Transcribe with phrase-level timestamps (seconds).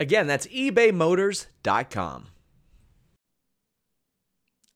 [0.00, 2.26] Again, that's ebaymotors.com.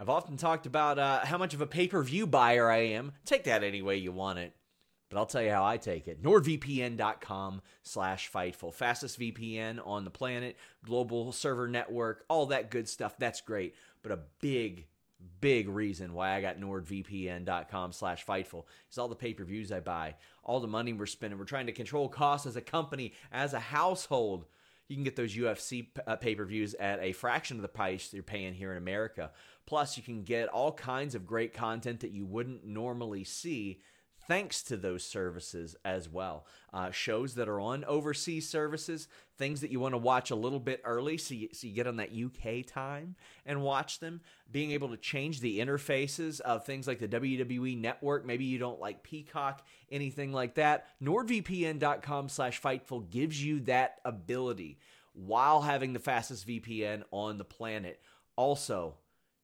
[0.01, 3.13] I've often talked about uh, how much of a pay per view buyer I am.
[3.25, 4.53] Take that any way you want it.
[5.09, 6.23] But I'll tell you how I take it.
[6.23, 8.73] NordVPN.com slash Fightful.
[8.75, 13.19] Fastest VPN on the planet, global server network, all that good stuff.
[13.19, 13.75] That's great.
[14.03, 14.87] But a big,
[15.41, 19.81] big reason why I got NordVPN.com slash Fightful is all the pay per views I
[19.81, 21.39] buy, all the money we're spending.
[21.39, 24.47] We're trying to control costs as a company, as a household.
[24.93, 28.13] You can get those UFC uh, pay per views at a fraction of the price
[28.13, 29.31] you're paying here in America.
[29.65, 33.81] Plus, you can get all kinds of great content that you wouldn't normally see
[34.29, 36.47] thanks to those services as well.
[36.73, 40.61] Uh, shows that are on overseas services, things that you want to watch a little
[40.61, 44.21] bit early so you, so you get on that UK time and watch them.
[44.51, 48.25] Being able to change the interfaces of things like the WWE Network.
[48.25, 50.87] Maybe you don't like Peacock, anything like that.
[51.03, 54.79] NordVPN.com slash Fightful gives you that ability
[55.15, 58.01] while having the fastest VPN on the planet.
[58.37, 58.95] Also,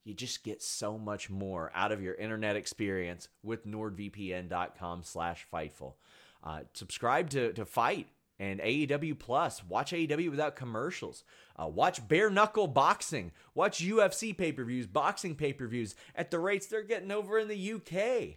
[0.08, 5.94] you just get so much more out of your internet experience with nordvpn.com slash fightful.
[6.42, 9.64] Uh, subscribe to, to FITE and aew plus.
[9.64, 11.24] Watch aew without commercials.
[11.56, 13.32] Uh, watch bare knuckle boxing.
[13.54, 18.36] Watch ufc pay-per-views boxing pay-per-views at the rates they're getting over in the uk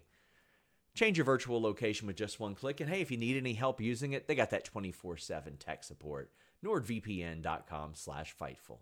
[0.93, 3.79] change your virtual location with just one click and hey if you need any help
[3.79, 6.31] using it they got that 24-7 tech support.
[6.65, 8.79] nordvpn.com slash fightful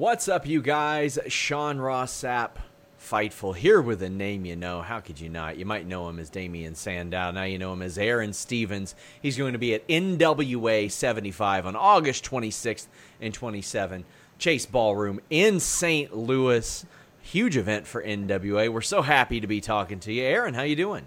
[0.00, 1.18] What's up, you guys?
[1.26, 2.52] Sean Ross Sapp,
[2.98, 4.80] Fightful, here with a name you know.
[4.80, 5.58] How could you not?
[5.58, 7.30] You might know him as Damien Sandow.
[7.32, 8.94] Now you know him as Aron Stevens.
[9.20, 12.86] He's going to be at NWA 75 on August 26th
[13.20, 14.04] and 27th.
[14.38, 16.16] Chase Ballroom in St.
[16.16, 16.86] Louis.
[17.20, 18.72] Huge event for NWA.
[18.72, 20.22] We're so happy to be talking to you.
[20.22, 21.06] Aron, how you doing?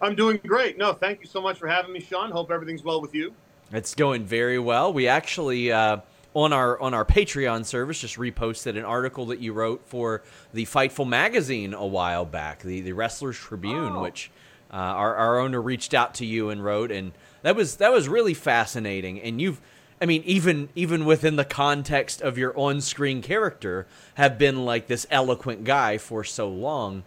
[0.00, 0.78] I'm doing great.
[0.78, 2.30] No, thank you so much for having me, Sean.
[2.30, 3.34] Hope everything's well with you.
[3.72, 4.92] It's going very well.
[4.92, 5.72] We actually...
[5.72, 5.96] Uh,
[6.34, 10.22] on our on our Patreon service just reposted an article that you wrote for
[10.52, 14.02] the Fightful magazine a while back, the the Wrestlers Tribune, oh.
[14.02, 14.30] which
[14.72, 17.12] uh, our our owner reached out to you and wrote, and
[17.42, 19.20] that was that was really fascinating.
[19.20, 19.60] And you've,
[20.00, 24.88] I mean, even even within the context of your on screen character, have been like
[24.88, 27.04] this eloquent guy for so long.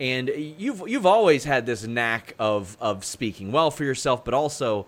[0.00, 4.86] And you've you've always had this knack of of speaking well for yourself, but also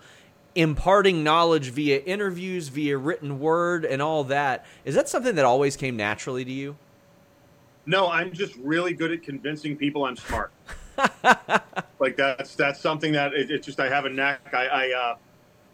[0.54, 4.66] imparting knowledge via interviews, via written word, and all that.
[4.84, 6.76] Is that something that always came naturally to you?
[7.86, 10.52] No, I'm just really good at convincing people I'm smart.
[11.98, 14.52] like that's that's something that it, it's just I have a knack.
[14.52, 15.16] I, I uh,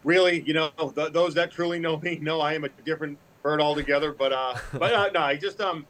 [0.03, 3.61] really, you know, th- those that truly know me know I am a different bird
[3.61, 4.13] altogether.
[4.13, 5.85] But uh, but uh, no, I just um,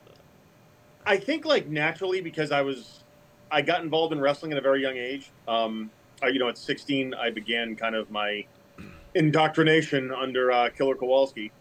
[1.05, 3.03] I think like naturally because I was
[3.51, 5.31] I got involved in wrestling at a very young age.
[5.47, 5.89] Um,
[6.21, 8.45] I, you know, at 16, I began kind of my
[9.17, 11.51] indoctrination under uh, Killer Kowalski,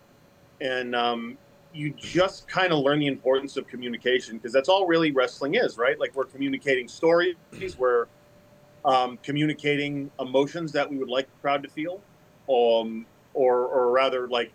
[0.60, 1.38] and um,
[1.72, 5.78] you just kind of learn the importance of communication because that's all really wrestling is,
[5.78, 5.98] right?
[5.98, 7.34] Like we're communicating stories,
[7.78, 8.06] we're
[8.84, 12.00] um, communicating emotions that we would like the crowd to feel,
[12.48, 14.52] um, or or rather like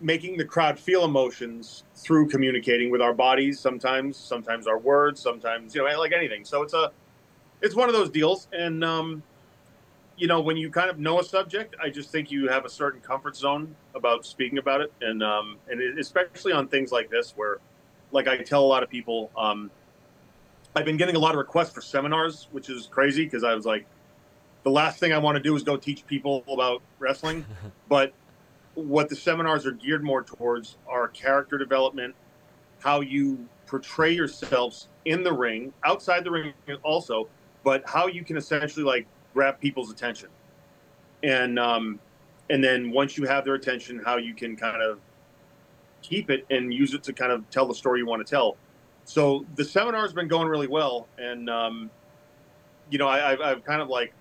[0.00, 5.74] making the crowd feel emotions through communicating with our bodies sometimes sometimes our words sometimes
[5.74, 6.44] you know like anything.
[6.44, 6.90] So it's a
[7.62, 8.48] it's one of those deals.
[8.52, 9.22] And um
[10.16, 12.70] you know, when you kind of know a subject, I just think you have a
[12.70, 17.32] certain comfort zone about speaking about it, and um, and especially on things like this,
[17.36, 17.58] where,
[18.12, 19.70] like I tell a lot of people, um,
[20.74, 23.66] I've been getting a lot of requests for seminars, which is crazy because I was
[23.66, 23.86] like,
[24.62, 27.44] the last thing I want to do is go teach people about wrestling,
[27.88, 28.12] but
[28.74, 32.14] what the seminars are geared more towards are character development,
[32.80, 36.52] how you portray yourselves in the ring, outside the ring
[36.82, 37.28] also,
[37.64, 39.06] but how you can essentially like
[39.36, 40.30] grab people's attention,
[41.22, 42.00] and um,
[42.48, 44.98] and then once you have their attention, how you can kind of
[46.00, 48.56] keep it and use it to kind of tell the story you want to tell.
[49.04, 51.90] So the seminar's been going really well, and um,
[52.88, 54.14] you know, I, I've, I've kind of like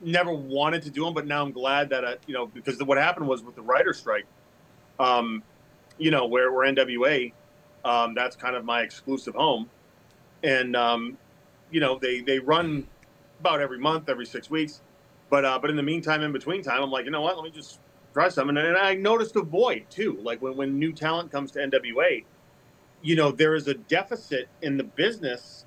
[0.00, 2.98] never wanted to do them, but now I'm glad that I, you know, because what
[2.98, 4.26] happened was with the writer strike,
[4.98, 5.44] um,
[5.96, 7.32] you know, where we're NWA,
[7.84, 9.70] um, that's kind of my exclusive home,
[10.42, 11.16] and um,
[11.70, 12.84] you know, they they run
[13.40, 14.82] about every month, every six weeks,
[15.30, 17.44] but uh, but in the meantime, in between time, I'm like, you know what, let
[17.44, 17.80] me just
[18.12, 21.60] try something, and I noticed a void too, like when when new talent comes to
[21.60, 22.24] NWA,
[23.02, 25.66] you know, there is a deficit in the business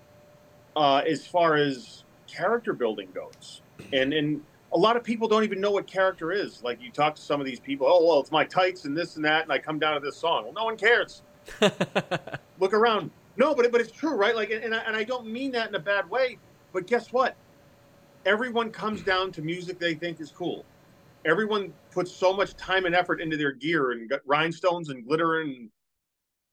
[0.76, 3.62] uh, as far as character building goes
[3.94, 4.42] and and
[4.74, 6.62] a lot of people don't even know what character is.
[6.64, 9.16] Like you talk to some of these people, oh well, it's my tights and this
[9.16, 10.44] and that, and I come down to this song.
[10.44, 11.24] Well, no one cares.
[12.60, 13.10] Look around.
[13.38, 14.36] No, but but it's true, right?
[14.36, 16.38] Like, and I, and I don't mean that in a bad way.
[16.72, 17.36] But guess what?
[18.26, 20.66] Everyone comes down to music they think is cool.
[21.26, 25.42] Everyone puts so much time and effort into their gear and got rhinestones and glitter
[25.42, 25.70] and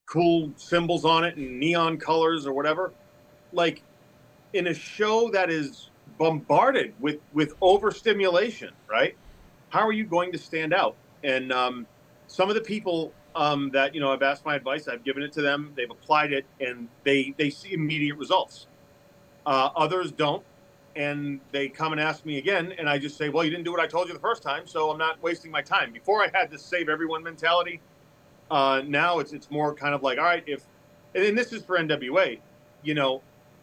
[0.07, 2.93] cool symbols on it and neon colors or whatever.
[3.53, 3.83] Like
[4.53, 9.17] in a show that is bombarded with with overstimulation, right?
[9.69, 10.97] How are you going to stand out?
[11.25, 11.87] And um,
[12.27, 15.33] some of the people um, that you know, I've asked my advice, I've given it
[15.35, 18.67] to them, they've applied it, and they they see immediate results.
[19.45, 20.45] Uh, others don't,
[20.97, 23.73] and they come and ask me again, and I just say, well, you didn't do
[23.73, 25.93] what I told you the first time, so I'm not wasting my time.
[25.93, 27.83] Before I had this save everyone mentality.
[28.51, 30.65] Uh, now it's it's more kind of like, all right, if
[31.15, 32.41] and this is for NWA,
[32.83, 33.23] you know,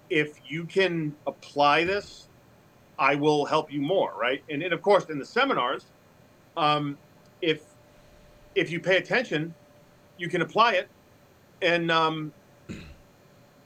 [0.09, 2.30] if you can apply this
[3.00, 4.44] I will help you more, right?
[4.50, 5.91] And, and of course, in the seminars,
[6.57, 6.97] um,
[7.41, 7.62] if
[8.56, 9.56] if you pay attention,
[10.18, 10.89] you can apply it,
[11.62, 12.33] and um,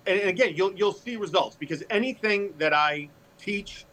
[0.05, 3.85] and, and again, you'll you'll see results because anything that I teach,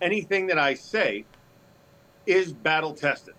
[0.00, 1.24] anything that I say,
[2.26, 3.34] is battle tested.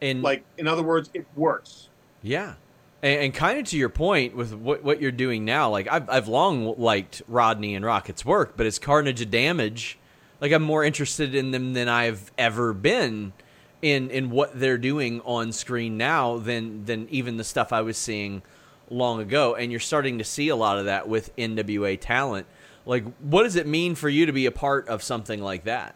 [0.00, 1.88] And like, in other words, it works.
[2.22, 2.54] Yeah.
[3.02, 6.08] And, and kind of to your point with what, what you're doing now, like I've,
[6.10, 9.98] I've long liked Rodney and Rockett's work, but it's Carnage of Damage.
[10.40, 13.32] Like I'm more interested in them than I've ever been
[13.80, 17.96] in in what they're doing on screen now than than even the stuff I was
[17.96, 18.42] seeing
[18.90, 19.54] long ago.
[19.54, 22.46] And you're starting to see a lot of that with NWA talent.
[22.84, 25.94] Like, what does it mean for you to be a part of something like that?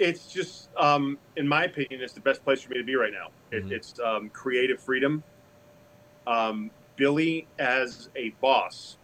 [0.00, 3.12] it's just, um, in my opinion, it's the best place for me to be right
[3.12, 3.28] now.
[3.52, 3.72] It, mm-hmm.
[3.74, 5.22] It's um, creative freedom.
[6.26, 8.96] Um, Billy, as a boss,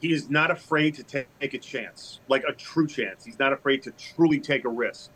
[0.00, 3.24] he is not afraid to take a chance, like a true chance.
[3.24, 5.10] He's not afraid to truly take a risk,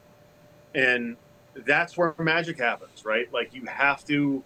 [0.74, 1.16] and
[1.54, 3.32] that's where magic happens, right?
[3.32, 4.42] Like you have to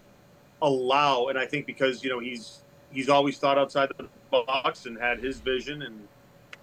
[0.61, 4.99] allow, and I think because you know he's he's always thought outside the box and
[4.99, 6.09] had his vision and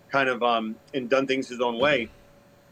[0.09, 2.09] kind of um, and done things his own way.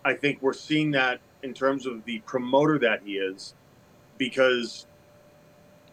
[0.04, 3.56] I think we're seeing that in terms of the promoter that he is,
[4.18, 4.86] because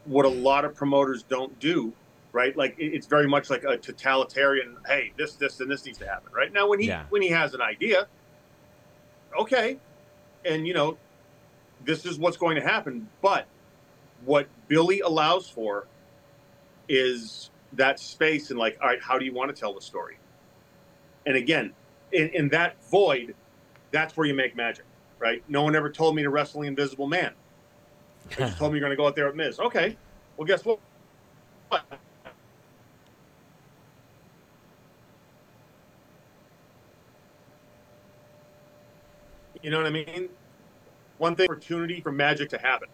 [0.05, 1.93] what a lot of promoters don't do,
[2.33, 2.57] right?
[2.57, 4.77] Like it's very much like a totalitarian.
[4.87, 6.53] Hey, this, this, and this needs to happen, right?
[6.53, 7.05] Now, when he yeah.
[7.11, 8.07] when he has an idea,
[9.39, 9.79] okay,
[10.45, 10.97] and you know,
[11.85, 13.09] this is what's going to happen.
[13.23, 13.47] But
[14.25, 15.87] what Billy allows for
[16.89, 20.17] is that space and like, all right, how do you want to tell the story?
[21.27, 21.73] And again,
[22.13, 23.35] in, in that void,
[23.93, 24.85] that's where you make magic,
[25.19, 25.43] right?
[25.49, 27.33] No one ever told me to wrestle the Invisible Man.
[28.31, 29.59] They just told me you're going to go out there with Miz.
[29.61, 29.97] Okay,
[30.37, 30.81] well, guess what?
[39.63, 40.29] You know what I mean?
[41.19, 42.89] One thing, opportunity for magic to happen.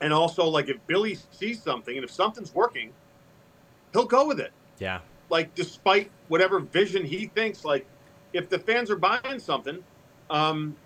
[0.00, 2.92] And also, like, if Billy sees something and if something's working,
[3.92, 4.52] he'll go with it.
[4.78, 5.00] Yeah.
[5.30, 7.86] Like, despite whatever vision he thinks, like,
[8.32, 9.82] if the fans are buying something,
[10.30, 10.76] um,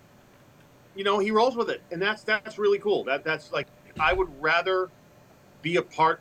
[0.94, 3.04] you know, he rolls with it, and that's that's really cool.
[3.04, 3.68] That that's like
[4.00, 4.90] I would rather
[5.62, 6.20] be a part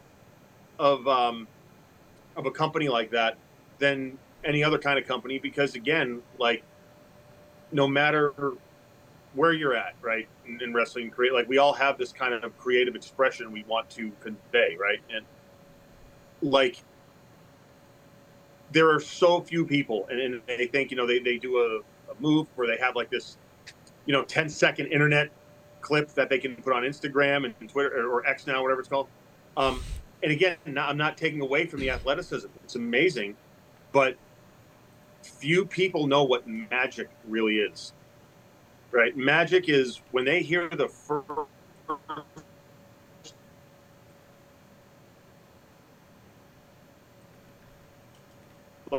[0.78, 1.48] of um,
[2.36, 3.38] of a company like that
[3.80, 6.64] than any other kind of company because again, like
[7.72, 8.34] no matter
[9.34, 12.58] where you're at, right, in, in wrestling, create like we all have this kind of
[12.58, 15.26] creative expression we want to convey, right, and
[16.42, 16.84] like
[18.72, 21.80] there are so few people, and, and they think you know they, they do a
[22.10, 23.38] a move where they have like this,
[24.06, 25.30] you know, 10 second internet
[25.82, 29.08] clip that they can put on Instagram and Twitter or X now, whatever it's called.
[29.58, 29.82] Um,
[30.24, 32.48] and again, I'm not taking away from the athleticism.
[32.64, 33.36] It's amazing,
[33.92, 34.16] but
[35.22, 37.94] few people know what magic really is.
[38.92, 39.16] Right?
[39.16, 41.26] Magic is when they hear the first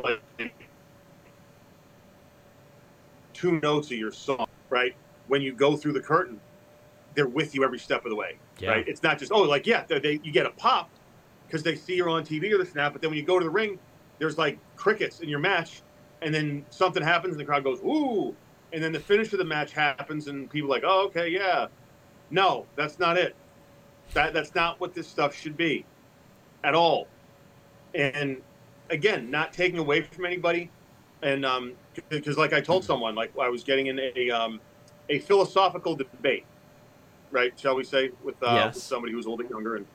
[0.03, 0.53] like
[3.33, 4.95] two notes of your song, right?
[5.27, 6.39] When you go through the curtain,
[7.13, 8.71] they're with you every step of the way, Yeah.
[8.71, 8.87] right?
[8.87, 10.89] It's not just oh, like yeah, they, they, you get a pop
[11.45, 13.45] because they see you're on TV or the snap, but then when you go to
[13.45, 13.79] the ring,
[14.19, 15.81] there's like crickets in your match,
[16.21, 18.35] and then something happens and the crowd goes ooh,
[18.73, 21.67] and then the finish of the match happens and people are like oh okay yeah,
[22.31, 23.35] no, that's not it.
[24.13, 25.85] That that's not what this stuff should be,
[26.63, 27.07] at all.
[27.93, 28.41] And
[28.89, 30.71] again, not taking away from anybody,
[31.21, 31.75] and um,
[32.09, 34.59] because like I told someone, like I was getting in a um,
[35.09, 36.45] a philosophical debate,
[37.31, 37.57] right?
[37.59, 38.75] Shall we say with, uh, Yes.
[38.75, 39.85] with somebody who's a little bit younger and.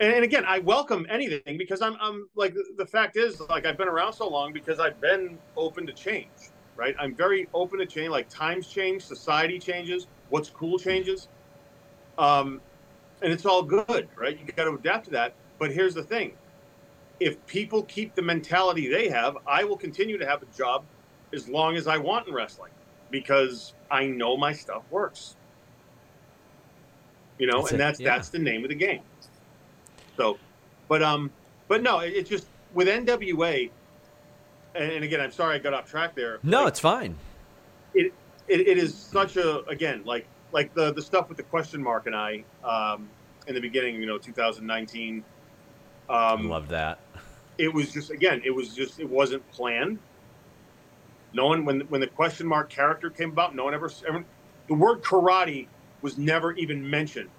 [0.00, 3.78] And, again, I welcome anything because I'm, I'm like the, the fact is like I've
[3.78, 6.32] been around so long because I've been open to change,
[6.76, 6.96] right?
[6.98, 8.08] I'm very open to change.
[8.10, 11.28] Like times change, society changes, what's cool changes,
[12.18, 12.60] um,
[13.22, 14.36] and it's all good, right?
[14.36, 15.36] You got to adapt to that.
[15.60, 16.36] But here's the thing:
[17.20, 20.84] if people keep the mentality they have, I will continue to have a job
[21.32, 22.72] as long as I want in wrestling
[23.10, 25.36] because I know my stuff works.
[27.38, 28.14] You know, That's and it, that's yeah.
[28.14, 29.02] that's the name of the game.
[30.16, 30.38] So,
[30.88, 31.30] but um,
[31.68, 33.70] but no, it, it's just with NWA.
[34.76, 36.38] And, and again, I'm sorry I got off track there.
[36.42, 37.16] No, Like, it's fine.
[37.94, 38.12] it,
[38.48, 42.06] it it is such a again like like the the stuff with the question mark
[42.06, 43.08] and I um,
[43.48, 45.24] in the beginning, you know, 2019.
[46.08, 46.98] I Um, love that.
[47.58, 49.98] It was just again, it was just it wasn't planned.
[51.32, 54.24] No one when when the question mark character came about, no one ever, ever
[54.68, 55.66] the word karate
[56.02, 57.30] was never even mentioned.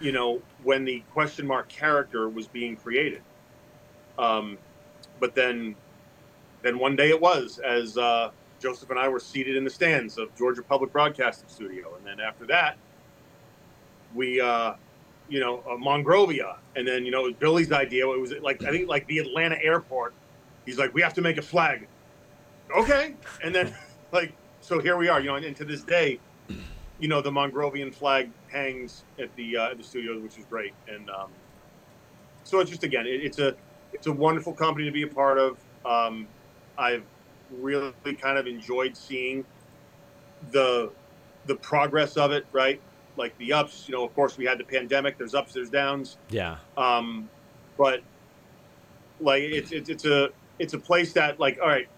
[0.00, 3.22] You know, when the question mark character was being created.
[4.18, 4.58] Um,
[5.18, 5.76] but then,
[6.62, 10.18] then one day it was as uh, Joseph and I were seated in the stands
[10.18, 12.76] of Georgia Public Broadcasting Studio, and then after that,
[14.14, 14.74] we, uh,
[15.30, 18.06] you know, uh, Monrovia, and then you know it was Billy's idea.
[18.10, 20.12] It was like I think like the Atlanta airport.
[20.66, 21.88] He's like, we have to make a flag.
[22.76, 23.72] Okay, and then
[24.12, 25.20] like so here we are.
[25.20, 26.18] You know, and, and to this day,
[26.98, 30.74] you know, the Mongrovian flag hangs at the uh, at the studios, which is great.
[30.88, 31.30] And um,
[32.44, 33.54] so it's just again, it, it's a
[33.92, 35.58] it's a wonderful company to be a part of.
[35.86, 36.26] Um,
[36.76, 37.04] I've
[37.60, 39.44] really kind of enjoyed seeing
[40.50, 40.90] the
[41.46, 42.46] the progress of it.
[42.52, 42.80] Right,
[43.16, 43.84] like the ups.
[43.88, 45.18] You know, of course, we had the pandemic.
[45.18, 46.16] There's ups, there's downs.
[46.30, 46.56] Yeah.
[46.76, 47.28] Um,
[47.76, 48.02] but
[49.20, 51.88] like it's, it's it's a it's a place that like all right,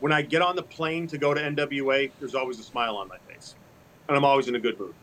[0.00, 3.08] when I get on the plane to go to NWA, there's always a smile on
[3.08, 3.54] my face,
[4.08, 4.94] and I'm always in a good mood.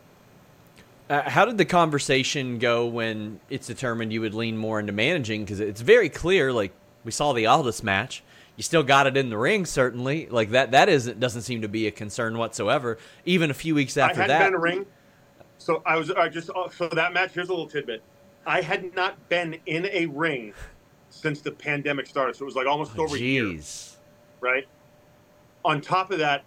[1.10, 5.44] Uh, how did the conversation go when it's determined you would lean more into managing?
[5.44, 6.72] Because it's very clear, like
[7.04, 8.24] we saw the Aldis match.
[8.58, 10.28] You still got it in the ring, certainly.
[10.28, 10.72] Like that.
[10.72, 12.98] That isn't doesn't seem to be a concern whatsoever.
[13.26, 14.40] Even a few weeks after that.
[14.40, 14.86] been in a ring,
[15.60, 17.34] so I was I just uh, so that match.
[17.34, 18.02] Here's a little tidbit:
[18.48, 20.54] I had not been in a ring
[21.10, 23.60] since the pandemic started, so it was like almost Oh, over a year,
[24.40, 24.68] right?
[25.66, 26.46] On top of that,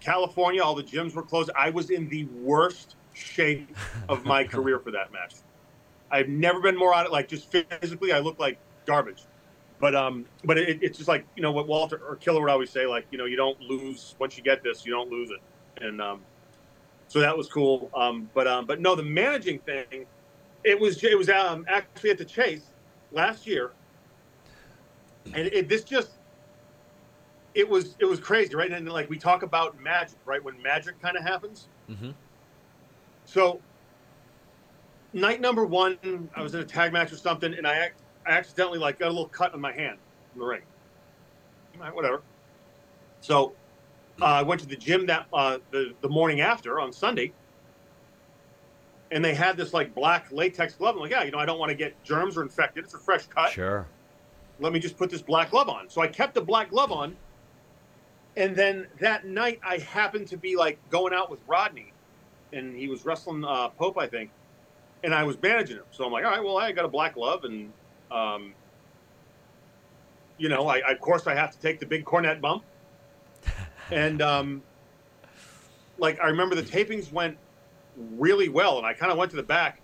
[0.00, 1.50] California, all the gyms were closed.
[1.56, 3.76] I was in the worst shape
[4.08, 5.34] of my career for that match.
[6.10, 8.12] I've never been more out of like just physically.
[8.12, 9.24] I look like garbage,
[9.80, 12.70] but um, but it, it's just like you know what Walter or Killer would always
[12.70, 15.84] say, like you know you don't lose once you get this, you don't lose it,
[15.84, 16.22] and um,
[17.10, 17.90] so that was cool.
[17.92, 20.06] Um, but um, but no, the managing thing,
[20.62, 22.72] it was it was um actually at the Chase
[23.10, 23.72] last year,
[25.34, 26.20] and it, this just
[27.52, 28.70] it was it was crazy, right?
[28.70, 30.42] And like we talk about magic, right?
[30.42, 31.68] When magic kind of happens.
[31.88, 32.12] hmm
[33.24, 33.60] So,
[35.12, 35.98] night number one,
[36.36, 37.90] I was in a tag match or something, and I,
[38.24, 39.98] I accidentally like got a little cut on my hand
[40.32, 40.62] in the ring.
[41.74, 42.22] All right, whatever.
[43.18, 43.56] So,
[44.20, 47.32] uh, I went to the gym that uh, the the morning after on Sunday,
[49.10, 50.94] and they had this like black latex glove.
[50.96, 52.84] I'm like, yeah, you know, I don't want to get germs or infected.
[52.84, 53.86] It's a fresh cut Sure.
[54.58, 55.88] let me just put this black glove on.
[55.88, 57.16] So I kept the black glove on.
[58.36, 61.92] And then that night, I happened to be like going out with Rodney,
[62.52, 64.30] and he was wrestling uh, Pope, I think,
[65.02, 65.84] and I was managing him.
[65.90, 67.72] So I'm like, all right, well, I got a black glove, and
[68.10, 68.54] um,
[70.38, 72.62] you know, I, I of course I have to take the big cornet bump,
[73.92, 74.62] and um,
[75.98, 77.36] like I remember the tapings went
[77.96, 79.80] really well, and I kind of went to the back,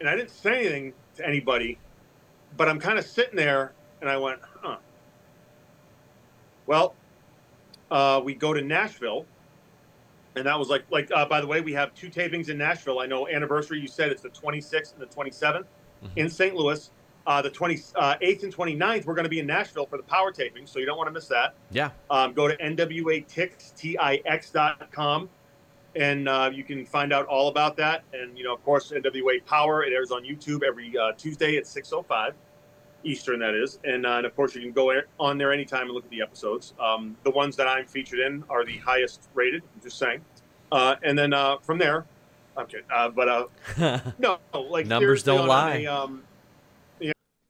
[0.00, 1.78] and I didn't say anything to anybody,
[2.56, 4.76] but I'm kind of sitting there and I went, huh.
[6.66, 6.94] Well,
[7.90, 9.26] uh, we go to Nashville,
[10.36, 11.10] and that was like, like.
[11.14, 12.98] Uh, by the way, we have two tapings in Nashville.
[13.00, 13.78] I know anniversary.
[13.80, 15.66] You said it's the 26th and the 27th
[16.02, 16.10] Mhm.
[16.16, 16.54] in St.
[16.54, 16.90] Louis.
[17.26, 20.66] Uh, the 28th and 29th, we're going to be in Nashville for the power taping,
[20.66, 21.54] so you don't want to miss that.
[21.70, 21.90] Yeah.
[22.10, 25.28] Um, go to nwatix, T-I-X.com,
[25.96, 28.04] and uh, you can find out all about that.
[28.12, 31.64] And, you know, of course, NWA Power, it airs on YouTube every uh, Tuesday at
[31.64, 32.32] 6.05
[33.04, 33.78] Eastern, that is.
[33.84, 36.22] And, uh, and, of course, you can go on there anytime and look at the
[36.22, 36.74] episodes.
[36.78, 40.20] Um, the ones that I'm featured in are the highest rated, I'm just saying.
[40.72, 42.04] Uh, and then uh, from there,
[42.56, 42.86] I'm kidding.
[42.92, 45.76] Uh, but uh, no, like Numbers don't on lie.
[45.76, 46.22] A, um,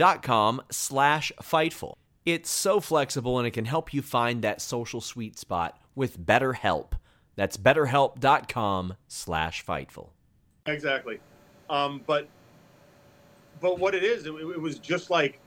[0.00, 1.92] dot com slash fightful.
[2.24, 6.92] It's so flexible and it can help you find that social sweet spot with BetterHelp.
[7.36, 10.08] That's betterhelp.com slash fightful.
[10.64, 11.20] exactly.
[11.68, 12.28] Um, but
[13.60, 15.38] but what it is, it, it was just like,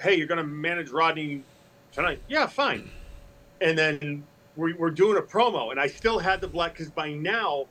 [0.00, 1.44] hey, you're going to manage Rodney
[1.92, 2.20] tonight.
[2.28, 2.90] Yeah, fine.
[3.60, 4.24] And then
[4.56, 7.66] we're, we're doing a promo, and I still had the black because by now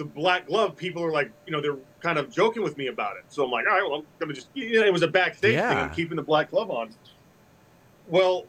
[0.00, 3.16] the black glove people are like, you know, they're kind of joking with me about
[3.18, 3.24] it.
[3.28, 4.48] So I'm like, all right, well, I'm gonna just.
[4.54, 5.58] You know, it was a backstage thing.
[5.58, 5.84] Yeah.
[5.84, 6.88] I'm keeping the black glove on.
[8.06, 8.44] Well,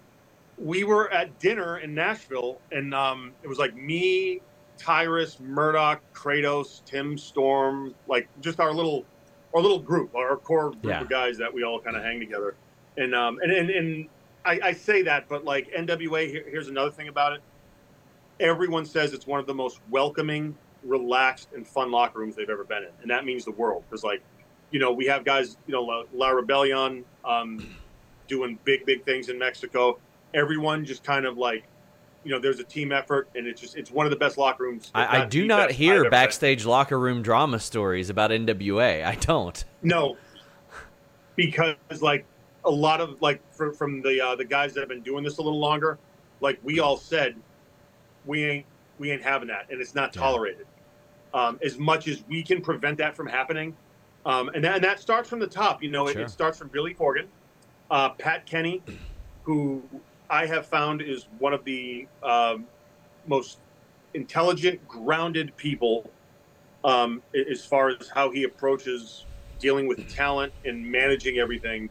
[0.58, 4.40] we were at dinner in Nashville, and um, it was like me,
[4.80, 9.06] Tyrus, Murdoch, Kratos, Tim Storm, like just our little,
[9.54, 11.02] our little group, our core group Yeah.
[11.02, 12.56] of guys that we all kind of hang together.
[12.96, 14.10] And um, and and, and
[14.46, 17.42] I, I say that, but like NWA, here, here's another thing about it.
[18.40, 22.64] Everyone says it's one of the most welcoming, relaxed, and fun locker rooms they've ever
[22.64, 23.84] been in, and that means the world.
[23.90, 24.22] Because like,
[24.72, 27.76] you know, we have guys, you know, La, La Rebellion, um,
[28.28, 30.00] doing big, big things in Mexico.
[30.34, 31.64] Everyone just kind of like,
[32.24, 34.64] you know, there's a team effort, and it's just it's one of the best locker
[34.64, 34.92] rooms.
[34.94, 36.12] I, I do not hear ever been.
[36.12, 39.04] backstage locker room drama stories about NWA.
[39.06, 39.64] I don't.
[39.82, 40.18] No,
[41.36, 42.26] because like
[42.66, 45.38] a lot of like for, from the uh, the guys that have been doing this
[45.38, 45.98] a little longer,
[46.40, 47.36] like we all said,
[48.26, 48.66] we ain't
[49.02, 50.68] we ain't having that, and it's not tolerated.
[51.34, 53.76] Um, as much as we can prevent that from happening,
[54.26, 55.82] um, and that and that starts from the top.
[55.82, 56.22] You know, it, Sure.
[56.22, 57.26] it starts from Billy Corgan,
[57.90, 58.84] uh, Pat Kenney,
[59.44, 59.84] who
[60.30, 62.66] I have found is one of the um,
[63.26, 63.60] most
[64.14, 66.10] intelligent, grounded people
[66.84, 69.26] um, as far as how he approaches
[69.60, 71.90] dealing with talent and managing everything.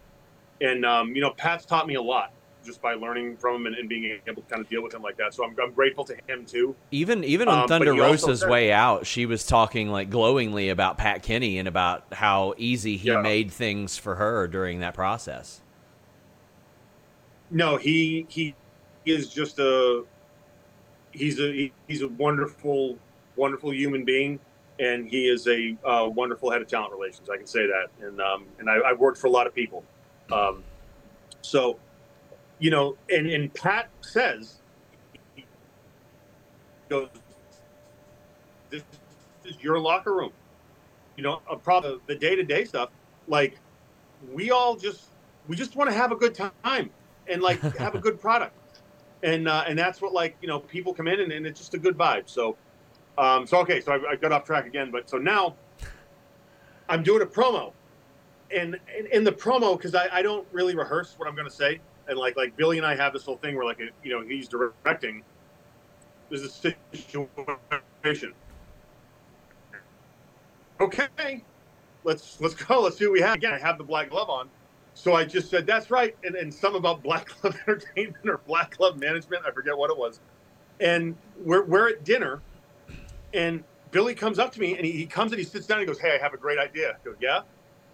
[0.60, 2.32] And um, you know, Pat's taught me a lot
[2.64, 5.02] just by learning from him and, and being able to kind of deal with him
[5.02, 5.34] like that.
[5.34, 6.74] So I'm, I'm grateful to him too.
[6.90, 10.98] Even even on Um, Thunder Rosa's said- way out, she was talking like glowingly about
[10.98, 13.20] Pat Kenney and about how easy he Yeah.
[13.22, 15.60] made things for her during that process.
[17.50, 18.54] No, he he
[19.04, 20.04] is just a
[21.12, 22.98] he's a he- he's a wonderful
[23.36, 24.38] wonderful human being,
[24.78, 27.28] and he is a uh, wonderful head of talent relations.
[27.30, 29.82] I can say that, and um, and I, I've worked for a lot of people,
[30.30, 30.62] um,
[31.42, 31.78] so
[32.60, 34.60] you know, and and Pat says
[36.88, 37.08] goes,
[38.70, 38.84] "This
[39.44, 40.32] is your locker room."
[41.16, 42.90] You know, a problem the day to day stuff,
[43.26, 43.58] like
[44.32, 45.06] we all just
[45.48, 46.90] we just want to have a good time
[47.26, 48.54] and like have a good product.
[49.22, 51.74] And uh, and that's what like you know people come in and, and it's just
[51.74, 52.28] a good vibe.
[52.28, 52.56] So
[53.18, 55.54] um so okay so I, I got off track again but so now
[56.88, 57.72] i'm doing a promo.
[58.54, 61.54] And in, in the promo because I, I don't really rehearse what i'm going to
[61.54, 64.20] say and like like billy and i have this whole thing where like you know
[64.20, 65.22] he's directing
[66.28, 68.34] there's a situation
[70.80, 71.42] okay
[72.04, 74.50] let's let's go let's see what we have again i have the black glove on
[74.94, 76.14] so I just said, that's right.
[76.24, 79.44] And, and some about Black Club Entertainment or Black Club Management.
[79.46, 80.20] I forget what it was.
[80.80, 82.40] And we're, we're at dinner,
[83.34, 85.82] and Billy comes up to me, and he, he comes and he sits down and
[85.82, 86.90] he goes, Hey, I have a great idea.
[86.90, 87.42] I go, Yeah?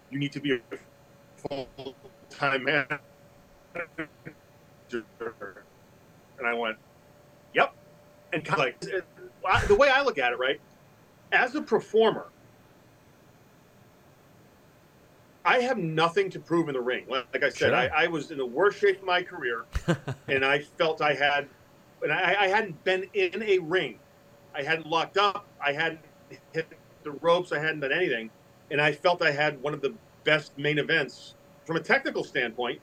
[0.09, 0.59] You need to be a
[1.37, 1.67] full
[2.29, 2.99] time manager.
[6.37, 6.77] And I went,
[7.53, 7.73] Yep.
[8.33, 8.91] And kind of
[9.43, 10.59] like, the way I look at it, right?
[11.31, 12.27] As a performer,
[15.45, 17.05] I have nothing to prove in the ring.
[17.09, 17.75] Like, like I said, Sure.
[17.75, 19.65] I, I was in the worst shape of my career,
[20.27, 21.47] and I felt I had,
[22.01, 23.99] and I, I hadn't been in a ring.
[24.53, 25.47] I hadn't locked up.
[25.65, 26.01] I hadn't
[26.53, 26.67] hit
[27.03, 27.51] the ropes.
[27.51, 28.29] I hadn't done anything,
[28.71, 29.93] and I felt I had one of the
[30.25, 31.35] best main events
[31.65, 32.81] from a technical standpoint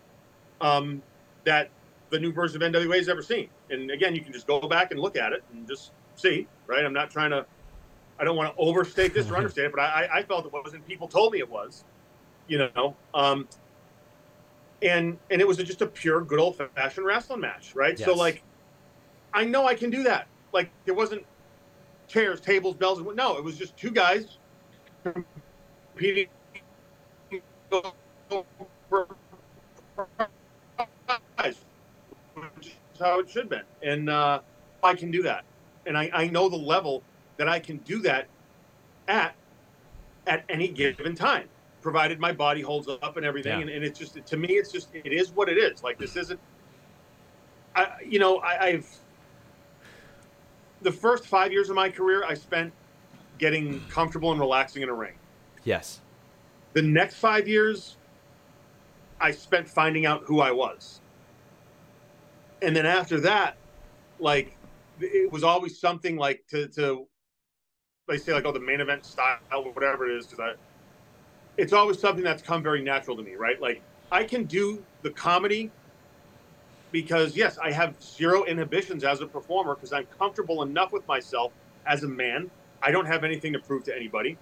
[0.60, 1.02] um,
[1.44, 1.70] that
[2.10, 3.48] the new version of NWA has ever seen.
[3.70, 6.46] And again, you can just go back and look at it and just see.
[6.66, 6.84] Right?
[6.84, 7.46] I'm not trying to.
[8.18, 10.74] I don't want to overstate this or understate it, but I, I felt it was,
[10.74, 11.84] and people told me it was
[12.46, 13.48] you know um
[14.82, 18.42] and and it was just a pure good old fashioned wrestling match right so like
[19.32, 21.24] i know i can do that like there wasn't
[22.06, 24.38] chairs tables bells and no it was just two guys
[25.02, 26.28] competing
[27.70, 27.94] over
[28.90, 30.28] prize, which is
[33.04, 34.40] how it should have been and uh
[34.82, 35.44] i can do that
[35.86, 37.02] and i i know the level
[37.36, 38.26] that i can do that
[39.08, 39.34] at
[40.26, 41.48] at any given time
[41.84, 43.52] provided my body holds up and everything.
[43.52, 43.60] Yeah.
[43.60, 45.84] And, and it's just to me, it's just it is what it is.
[45.84, 46.40] Like this isn't.
[47.76, 48.88] I you know I, I've
[50.80, 52.72] the first five years of my career I spent
[53.38, 55.14] getting comfortable and relaxing in a ring.
[55.64, 56.00] Yes.
[56.72, 57.96] The next five years,
[59.20, 61.00] I spent finding out who I was.
[62.62, 63.58] And then after that,
[64.18, 64.58] like
[65.00, 67.06] it was always something like to to
[68.08, 70.52] they say like oh the main event style or whatever it is because I
[71.56, 73.60] it's always something that's come very natural to me right?
[73.60, 75.74] Like I can do the comedy
[76.92, 81.52] because yes I have zero inhibitions as a performer because I'm comfortable enough with myself
[81.86, 82.50] as a man.
[82.82, 84.38] I don't have anything to prove to anybody.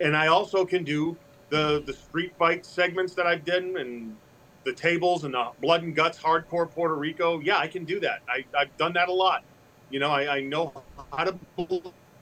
[0.00, 1.18] And I also can do
[1.50, 4.16] the the street fight segments that I've done and
[4.64, 7.40] the tables and the blood and guts hardcore Puerto Rico.
[7.40, 8.20] Yeah, I can do that.
[8.28, 9.42] I, I've done that a lot.
[9.90, 10.72] You know, I, I know
[11.12, 11.38] how to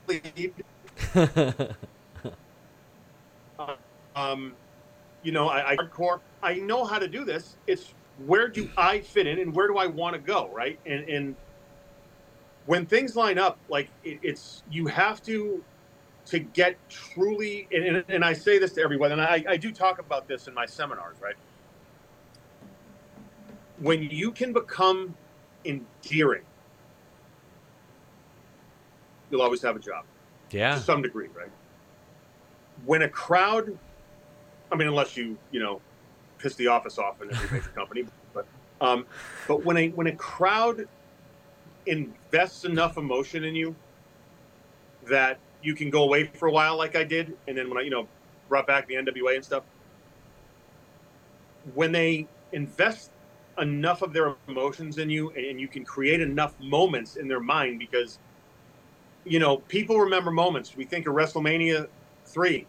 [0.07, 0.55] bleed.
[4.15, 4.55] Um,
[5.23, 6.21] you know, I, I hardcore.
[6.43, 7.57] I know how to do this.
[7.67, 7.95] It's
[8.27, 10.79] where do I fit in and where do I want to go, right?
[10.87, 11.37] And and
[12.67, 15.63] when things line up, like it, it's you have to
[16.27, 17.69] to get truly.
[17.73, 20.47] And, and, and I say this to everyone, and I, I do talk about this
[20.49, 21.37] in my seminars, right?
[23.81, 25.15] When you can become
[25.65, 26.45] endearing,
[29.31, 30.05] you'll always have a job
[30.51, 30.75] yeah.
[30.75, 31.51] to some degree, right?
[32.85, 33.77] When a crowd,
[34.71, 35.81] I mean, unless you you know
[36.39, 38.47] piss the office off in every major company, but
[38.81, 39.07] um,
[39.47, 40.89] but when a when a crowd
[41.87, 43.75] invests enough emotion in you
[45.07, 47.83] that you can go away for a while, like I did, and then when I
[47.83, 48.07] you know
[48.49, 49.65] brought back the NWA and stuff,
[51.75, 53.11] when they invest
[53.59, 57.79] enough of their emotions in you and you can create enough moments in their mind
[57.79, 58.19] because
[59.25, 60.75] you know, people remember moments.
[60.75, 61.87] We think of WrestleMania
[62.27, 62.67] three.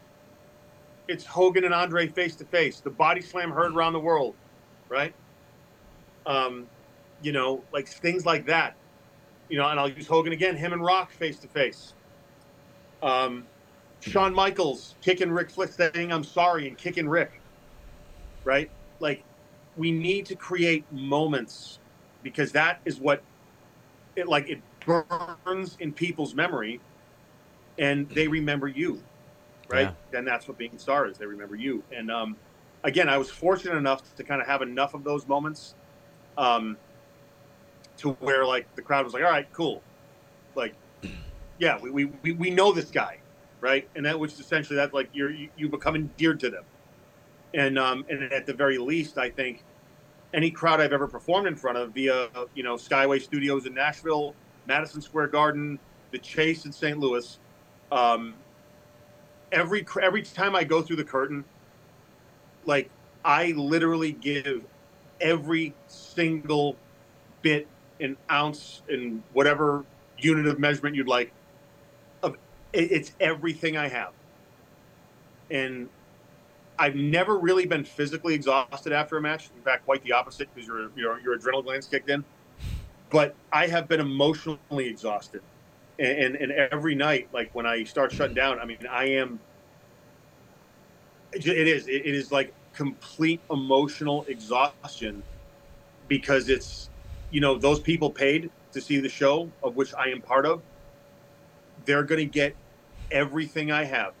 [1.08, 2.80] It's Hogan and Andre face to face.
[2.80, 4.36] The body slam heard around the world,
[4.88, 5.14] right?
[6.26, 6.66] Um,
[7.22, 8.76] you know, like things like that.
[9.48, 10.56] You know, and I'll use Hogan again.
[10.56, 11.94] Him and Rock face to face.
[13.02, 13.48] Um,
[14.00, 17.40] Shawn Michaels kicking Rick Flick, saying "I'm sorry" and kicking Rick.
[18.44, 18.70] Right?
[19.00, 19.24] Like,
[19.80, 21.78] we need to create moments
[22.22, 23.22] because that is what
[24.14, 26.78] it like it burns in people's memory
[27.78, 29.02] and they remember you
[29.70, 29.94] right?
[30.12, 31.82] And that's what being a star is they remember you.
[31.96, 32.36] And um,
[32.82, 35.74] again i was fortunate enough to kind of have enough of those moments
[36.38, 36.76] um,
[37.98, 39.82] to where like the crowd was like all right cool.
[40.54, 40.74] Like
[41.58, 43.16] yeah we, we, we, we know this guy
[43.62, 43.88] right?
[43.94, 46.64] And that which essentially that's like you're you, you become endeared to them.
[47.54, 49.64] And um, and at the very least i think
[50.32, 54.34] any crowd i've ever performed in front of via you know skyway studios in nashville
[54.70, 55.78] Madison Square Garden,
[56.12, 56.98] the Chase in St.
[56.98, 57.38] Louis.
[57.90, 58.34] Um,
[59.50, 61.44] every every time I go through the curtain,
[62.66, 62.88] like
[63.24, 64.62] I literally give
[65.20, 66.76] every single
[67.42, 67.66] bit
[68.00, 69.84] an ounce and whatever
[70.18, 71.32] unit of measurement you'd like.
[72.22, 72.36] Of
[72.72, 74.12] it's everything I have,
[75.50, 75.88] and
[76.80, 79.50] I've never really been physically exhausted after a match.
[79.54, 82.24] In fact, quite the opposite because your your your adrenal glands kicked in
[83.10, 85.42] but I have been emotionally exhausted.
[85.98, 89.38] And, and, and, every night, like when I start shutting down, I mean, I am,
[91.32, 95.22] it is, it is like complete emotional exhaustion
[96.08, 96.88] because it's,
[97.30, 100.62] you know, those people paid to see the show of which I am part of.
[101.84, 102.54] They're going to get
[103.10, 104.14] everything I have,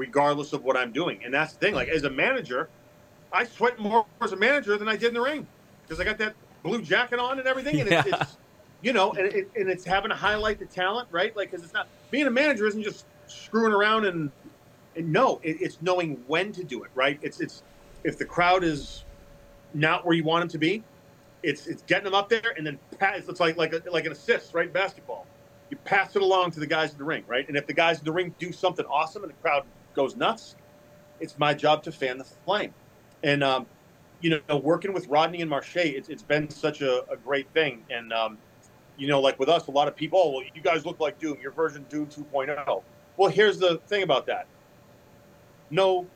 [0.00, 1.20] regardless of what I'm doing.
[1.24, 1.74] And that's the thing.
[1.74, 2.70] Like as a manager,
[3.32, 5.46] I sweat more as a manager than I did in the ring
[5.86, 6.34] because I got that
[6.64, 8.02] blue jacket on and everything, and Yeah.
[8.06, 8.36] it's, it's
[8.80, 11.36] you know, and, it, and it's having to highlight the talent, right?
[11.36, 14.32] Like, because it's not being a manager isn't just screwing around and
[14.96, 16.90] no, it, it's knowing when to do it.
[16.94, 17.20] Right?
[17.22, 17.62] It's it's
[18.02, 19.04] if the crowd is
[19.74, 20.82] not where you want them to be,
[21.42, 23.28] it's it's getting them up there and then pass.
[23.28, 24.72] It's like like a, like an assist, right?
[24.72, 25.26] Basketball.
[25.70, 27.46] You pass it along to the guys in the ring, right?
[27.46, 29.62] And if the guys in the ring do something awesome and the crowd
[29.94, 30.56] goes nuts,
[31.20, 32.72] it's my job to fan the flame.
[33.22, 33.66] And um,
[34.20, 37.84] you know, working with Rodney and Marche, it's, it's been such a, a great thing.
[37.90, 38.38] And um,
[38.96, 41.18] you know, like with us, a lot of people, oh, well, you guys look like
[41.18, 41.38] Doom.
[41.40, 42.82] Your version Doom 2.0.
[43.16, 44.46] Well, here's the thing about that.
[45.70, 46.06] No,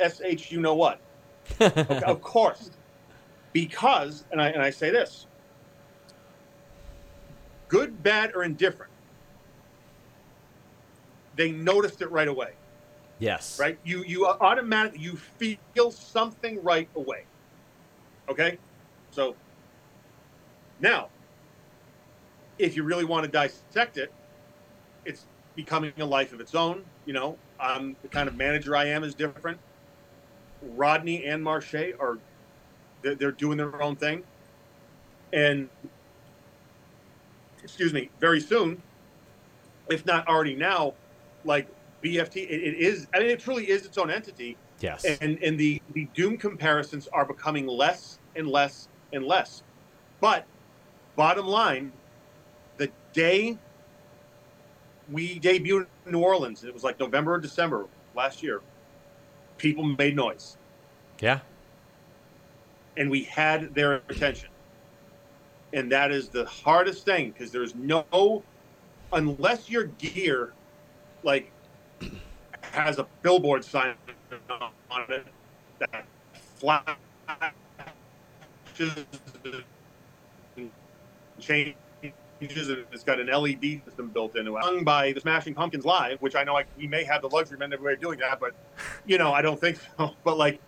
[0.00, 1.00] sh, you know what?
[1.60, 2.70] okay, of course,
[3.52, 5.26] because, and I and I say this:
[7.68, 8.90] good, bad, or indifferent.
[11.36, 12.50] They noticed it right away.
[13.20, 13.60] Yes.
[13.60, 13.78] Right.
[13.84, 17.24] You you automatically you feel something right away.
[18.30, 18.58] Okay.
[19.10, 19.36] So
[20.80, 21.08] now,
[22.58, 24.12] if you really want to dissect it,
[25.04, 26.82] it's becoming a life of its own.
[27.04, 29.58] You know, um, the kind of manager I am is different.
[30.62, 32.18] Rodney and Marche are
[33.02, 34.22] they're, they're doing their own thing,
[35.32, 35.68] and
[37.62, 38.82] excuse me, very soon,
[39.90, 40.94] if not already now,
[41.44, 41.66] like
[42.02, 43.06] BFT, it, it is.
[43.14, 44.56] I mean, it truly is its own entity.
[44.80, 45.04] Yes.
[45.04, 49.62] And and the the Doom comparisons are becoming less and less and less.
[50.20, 50.46] But
[51.16, 51.92] bottom line,
[52.76, 53.58] the day
[55.10, 58.60] we debuted in New Orleans, it was like November or December last year.
[59.58, 60.56] People made noise.
[61.20, 61.40] Yeah.
[62.96, 64.48] And we had their attention.
[65.72, 68.42] And that is the hardest thing because there's no,
[69.12, 70.52] unless your gear,
[71.22, 71.52] like
[72.62, 73.94] has a billboard sign
[74.90, 75.26] on it
[75.78, 76.04] that
[76.56, 76.94] flashes
[81.40, 81.74] changes
[82.68, 84.64] and it's got an LED system built into it.
[84.64, 87.56] Sung by the Smashing Pumpkins live, which I know I, we may have the luxury
[87.56, 88.54] of everybody doing that, but
[89.06, 90.14] you know I don't think so.
[90.24, 90.60] But like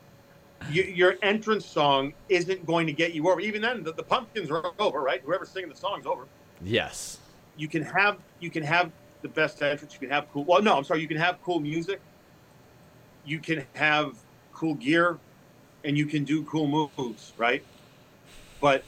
[0.70, 3.40] you, your entrance song isn't going to get you over.
[3.40, 5.22] Even then, the, the Pumpkins are over, right?
[5.24, 6.26] Whoever's singing the song's over.
[6.62, 7.18] Yes.
[7.56, 8.90] You can have you can have
[9.22, 9.94] the best entrance.
[9.94, 10.44] You can have cool.
[10.44, 11.00] Well, no, I'm sorry.
[11.00, 12.00] You can have cool music.
[13.24, 14.16] You can have
[14.52, 15.18] cool gear,
[15.84, 17.64] and you can do cool moves, right?
[18.60, 18.84] But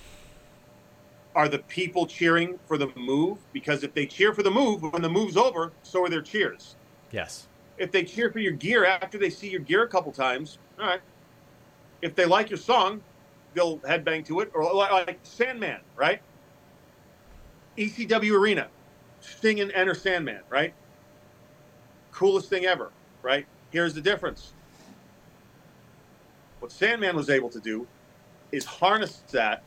[1.35, 3.39] are the people cheering for the move?
[3.53, 6.77] Because if they cheer for the move when the move's over, so are their cheers.
[7.11, 7.47] Yes.
[7.79, 10.87] If they cheer for your gear after they see your gear a couple times, all
[10.87, 11.01] right.
[12.03, 13.01] If they like your song,
[13.55, 14.51] they'll headbang to it.
[14.55, 16.21] Or like Sandman, right?
[17.77, 18.69] ECW Arena,
[19.25, 20.75] Sting and Enter Sandman, right?
[22.13, 22.91] Coolest thing ever,
[23.23, 23.47] right?
[23.71, 24.53] Here's the difference.
[26.61, 27.87] What Sandman was able to do
[28.53, 29.63] is harness that,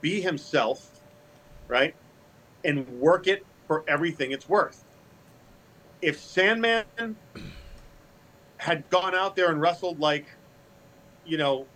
[0.00, 1.00] be himself,
[1.68, 1.94] right?
[2.64, 4.84] And work it for everything it's worth.
[6.02, 6.84] If Sandman
[8.58, 10.26] had gone out there and wrestled like,
[11.26, 11.66] you know,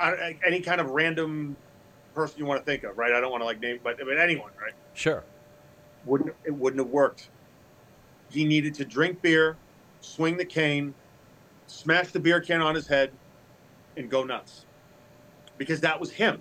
[0.00, 1.56] any kind of random
[2.14, 3.12] person you want to think of, right?
[3.12, 4.72] I don't want to like name, but I mean anyone, right?
[4.94, 5.24] Sure.
[6.06, 7.28] Wouldn't it wouldn't have worked?
[8.30, 9.56] He needed to drink beer,
[10.00, 10.94] swing the cane,
[11.66, 13.10] smash the beer can on his head,
[13.96, 14.64] and go nuts,
[15.58, 16.40] because that was him,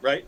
[0.00, 0.26] right?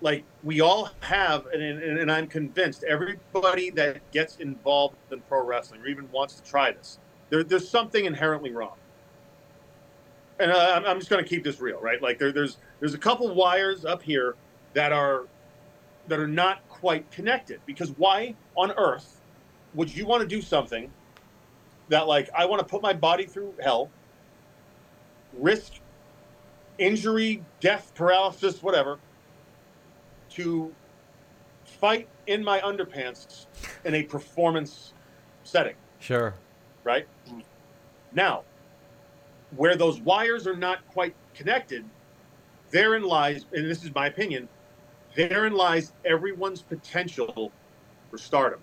[0.00, 5.44] Like we all have, and, and, and I'm convinced everybody that gets involved in pro
[5.44, 6.98] wrestling or even wants to try this,
[7.28, 8.79] there, there's something inherently wrong
[10.40, 12.00] and uh, I'm just going to keep this real, right?
[12.00, 14.36] Like there, there's there's a couple wires up here
[14.74, 15.26] that are
[16.08, 19.20] that are not quite connected because why on earth
[19.74, 20.90] would you want to do something
[21.88, 23.90] that like I want to put my body through hell,
[25.34, 25.74] risk
[26.78, 28.98] injury, death, paralysis, whatever,
[30.30, 30.74] to
[31.64, 33.46] fight in my underpants
[33.84, 34.94] in a performance
[35.44, 35.74] setting.
[35.98, 36.34] Sure.
[36.84, 37.06] Right?
[38.12, 38.44] Now,
[39.56, 41.84] where those wires are not quite connected,
[42.70, 44.48] therein lies, and this is my opinion,
[45.14, 47.52] therein lies everyone's potential
[48.10, 48.60] for stardom.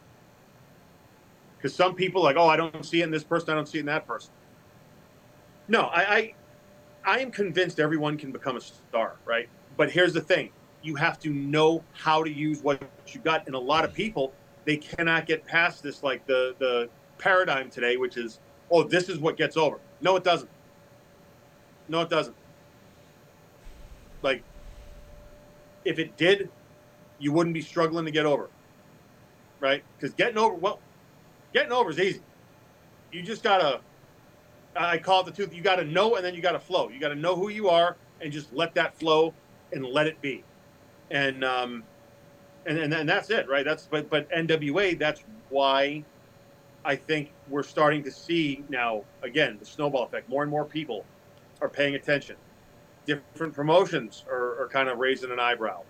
[1.57, 3.79] Because some people like, oh, I don't see it in this person, I don't see
[3.79, 4.31] it in that person.
[5.67, 6.33] No, I, I,
[7.05, 9.49] I am convinced everyone can become a star, right?
[9.75, 10.49] But here's the thing:
[10.81, 13.45] you have to know how to use what you got.
[13.47, 14.33] And a lot of people,
[14.65, 18.39] they cannot get past this, like the the paradigm today, which is,
[18.71, 19.79] oh, this is what gets over.
[20.01, 20.49] No, it doesn't.
[21.87, 22.35] No, it doesn't.
[24.21, 24.43] Like,
[25.85, 26.49] if it did,
[27.19, 28.49] you wouldn't be struggling to get over,
[29.59, 29.83] right?
[29.97, 30.79] Because getting over, well,
[31.53, 32.21] getting over is easy.
[33.11, 33.81] You just gotta,
[34.75, 35.53] I call it the truth.
[35.53, 36.89] You gotta know, and then you gotta flow.
[36.89, 39.33] You gotta know who you are, and just let that flow,
[39.71, 40.43] and let it be,
[41.09, 41.83] and um,
[42.65, 43.65] and and, and that's it, right?
[43.65, 44.99] That's but but NWA.
[44.99, 46.05] That's why
[46.83, 50.29] I think we're starting to see now again the snowball effect.
[50.29, 51.05] More and more people
[51.61, 52.37] are paying attention.
[53.05, 55.85] Different promotions are, are kind of raising an eyebrow,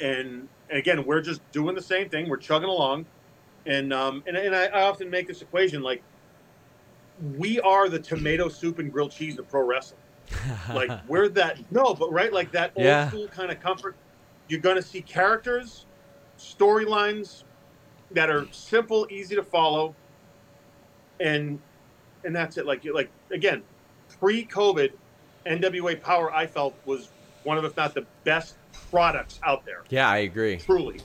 [0.00, 2.28] and, and again, we're just doing the same thing.
[2.28, 3.06] We're chugging along,
[3.66, 6.04] and um, and, and I, I often make this equation like
[7.20, 10.02] we are the tomato soup and grilled cheese of pro wrestling.
[10.72, 13.08] like we're that no, but right like that old Yeah.
[13.08, 13.98] school kind of comfort.
[14.48, 15.86] You're going to see characters,
[16.38, 17.44] storylines
[18.10, 19.96] that are simple, easy to follow,
[21.20, 21.60] and
[22.24, 22.66] and that's it.
[22.66, 23.64] Like you like again,
[24.20, 24.92] pre-COVID,
[25.46, 27.08] NWA Power I felt was
[27.44, 28.56] one of if not the best
[28.90, 30.56] products out there Yeah, I agree.
[30.58, 31.00] truly,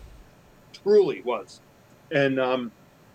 [0.71, 1.61] truly was,
[2.11, 2.71] and um,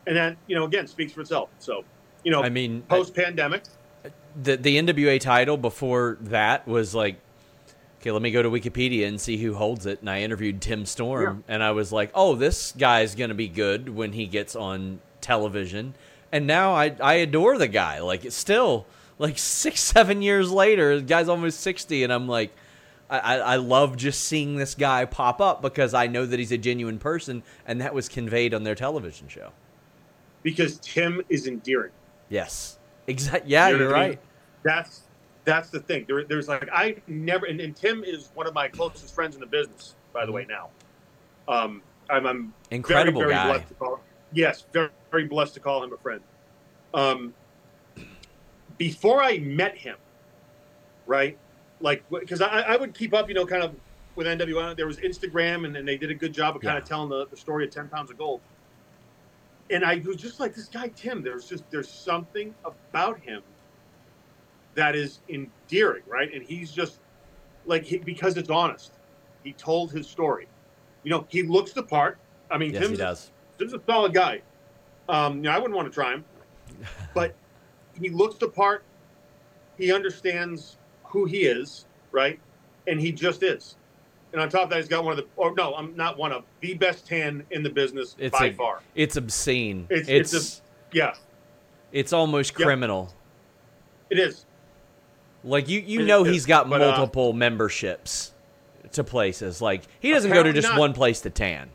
[0.06, 1.50] and that you know again speaks for itself.
[1.58, 1.84] So,
[2.24, 3.64] you know, I mean, post pandemic,
[4.40, 7.18] the the NWA title before that was like,
[8.00, 10.00] okay, let me go to Wikipedia and see who holds it.
[10.00, 13.88] And I interviewed Tim Storm, and I was like, oh, this guy's gonna be good
[13.88, 15.94] when he gets on television.
[16.32, 18.00] And now I I adore the guy.
[18.00, 18.86] Like it's still
[19.18, 22.52] like six seven years later, the guy's almost sixty, and I'm like.
[23.10, 26.58] I, I love just seeing this guy pop up because I know that he's a
[26.58, 29.52] genuine person, and that was conveyed on their television show.
[30.42, 31.92] because Tim is endearing.
[32.28, 33.50] Yes, exactly.
[33.50, 34.20] Yeah, you're what right.
[34.62, 35.02] That's
[35.44, 36.04] that's the thing.
[36.06, 39.40] There, there's like I never and, and Tim is one of my closest friends in
[39.40, 39.94] the business.
[40.12, 40.68] By the way, now,
[41.48, 43.52] um, I'm, I'm Incredible very, very guy.
[43.52, 44.00] blessed to call.
[44.32, 46.20] Yes, very, very blessed to call him a friend.
[46.94, 47.34] Um,
[48.78, 49.96] before I met him,
[51.06, 51.38] right?
[51.80, 53.74] Like, because I, I would keep up, you know, kind of
[54.16, 54.76] with NWA.
[54.76, 56.82] There was Instagram, and, and they did a good job of kind Yeah.
[56.82, 58.40] of telling the, the story of Ten Pounds of Gold.
[59.70, 61.22] And I was just like, this guy Tim.
[61.22, 63.42] There's just there's something about him
[64.74, 66.32] that is endearing, right?
[66.32, 67.00] And he's just
[67.66, 68.92] like he, because it's honest.
[69.44, 70.48] He told his story.
[71.04, 72.18] You know, he looks the part.
[72.50, 73.30] I mean, Yes, he Tim's, does.
[73.58, 74.40] Tim's a solid guy.
[75.08, 76.24] Um, you know, I wouldn't want to try him,
[77.14, 77.36] but
[78.00, 78.82] he looks the part.
[79.76, 82.38] He understands who he is, right?
[82.86, 83.76] And he just is.
[84.32, 86.32] And on top of that, he's got one of the, or no, I'm not one
[86.32, 88.80] of the best tan in the business It's by a- far.
[88.94, 89.86] It's obscene.
[89.90, 90.62] It's It's- it's
[91.92, 92.66] it's Yeah, almost Yep.
[92.66, 93.14] criminal.
[94.10, 94.44] it is.
[95.44, 98.32] Like you you It know is, he's got but, uh, multiple memberships
[98.92, 99.62] to places.
[99.62, 100.78] Like he doesn't go to just not.
[100.78, 101.70] one place to tan.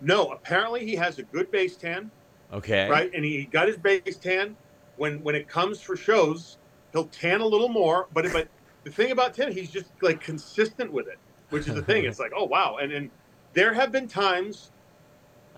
[0.00, 2.10] No, apparently he has a good base tan.
[2.52, 2.88] Okay.
[2.88, 3.10] right?
[3.14, 4.56] And he got his base tan.
[4.96, 6.58] When when it comes for shows,
[6.92, 8.08] he'll tan a little more.
[8.12, 8.48] But but
[8.84, 11.18] the thing about Tim, he's just like consistent with it,
[11.50, 12.04] which is the thing.
[12.04, 12.78] It's like, oh wow.
[12.80, 13.10] And and
[13.52, 14.70] there have been times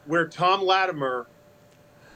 [0.06, 1.26] where Tom Latimer,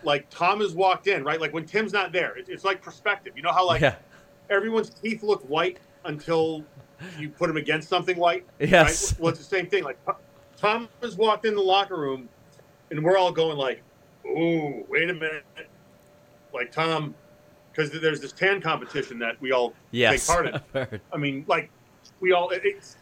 [0.02, 1.40] like Tom has walked in, right?
[1.40, 3.32] Like when Tim's not there, it, it's like perspective.
[3.36, 3.96] You know how like yeah.
[4.50, 6.64] everyone's teeth look white until
[7.18, 8.46] you put them against something white.
[8.58, 9.12] Yes.
[9.12, 9.20] Right?
[9.20, 9.84] Well, it's the same thing.
[9.84, 9.98] Like
[10.56, 12.28] Tom has walked in the locker room,
[12.90, 13.82] and we're all going like,
[14.26, 15.44] "Ooh, wait a minute!"
[16.52, 17.14] Like Tom,
[17.70, 20.26] because there's this tan competition that we all Yes.
[20.26, 21.00] take part in.
[21.12, 21.70] I mean, like
[22.20, 22.96] we all, it, it's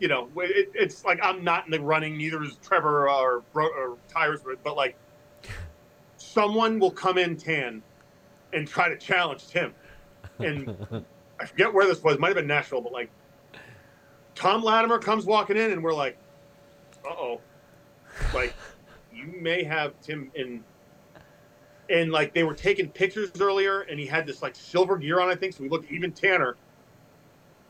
[0.00, 2.16] you know, it, it's like I'm not in the running.
[2.16, 4.96] Neither is Trevor or Bro- or Tyrus, but like
[6.16, 7.82] someone will come in tan
[8.52, 9.72] and try to challenge Tim,
[10.40, 10.74] and
[11.40, 12.18] I forget where this was.
[12.18, 13.10] Might have been Nashville, but like
[14.34, 16.16] Tom Latimer comes walking in, and we're like,
[17.04, 17.40] "Uh oh,"
[18.34, 18.54] like
[19.26, 20.62] you may have Tim in.
[21.90, 25.28] And like they were taking pictures earlier, and he had this like silver gear on,
[25.28, 25.54] I think.
[25.54, 26.56] So we looked even tanner,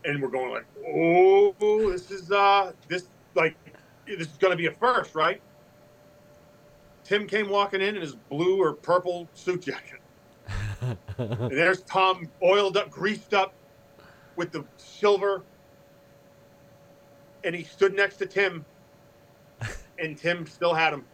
[0.05, 1.53] and we're going like, "Oh,
[1.91, 3.57] this is uh, this like
[4.07, 5.41] this is going to be a first, right?"
[7.03, 9.99] Tim came walking in in his blue or purple suit jacket.
[11.17, 13.55] And there's Tom, oiled up, greased up,
[14.35, 15.43] with the silver,
[17.43, 18.65] and he stood next to Tim,
[19.99, 21.05] and Tim still had him.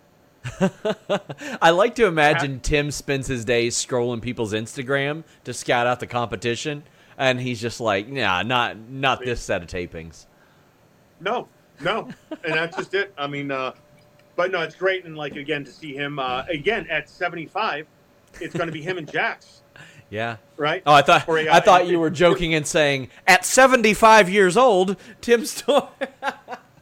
[1.62, 6.08] I like to imagine Tim spends his days scrolling people's Instagram to scout out the
[6.08, 6.84] competition,
[7.18, 10.26] and he's just like, "Nah, not not this set of tapings."
[11.20, 11.48] No,
[11.82, 12.10] no,
[12.44, 13.14] and that's just it.
[13.18, 13.74] I mean, uh,
[14.36, 17.86] but no, it's great, and like again to see him uh, again at 75,
[18.40, 19.62] it's going to be him and Jax,
[20.10, 20.38] Yeah.
[20.58, 20.82] right?
[20.88, 24.58] Oh, I thought Or he I thought you were joking and saying at 75 years
[24.58, 25.88] old, Tim Storm.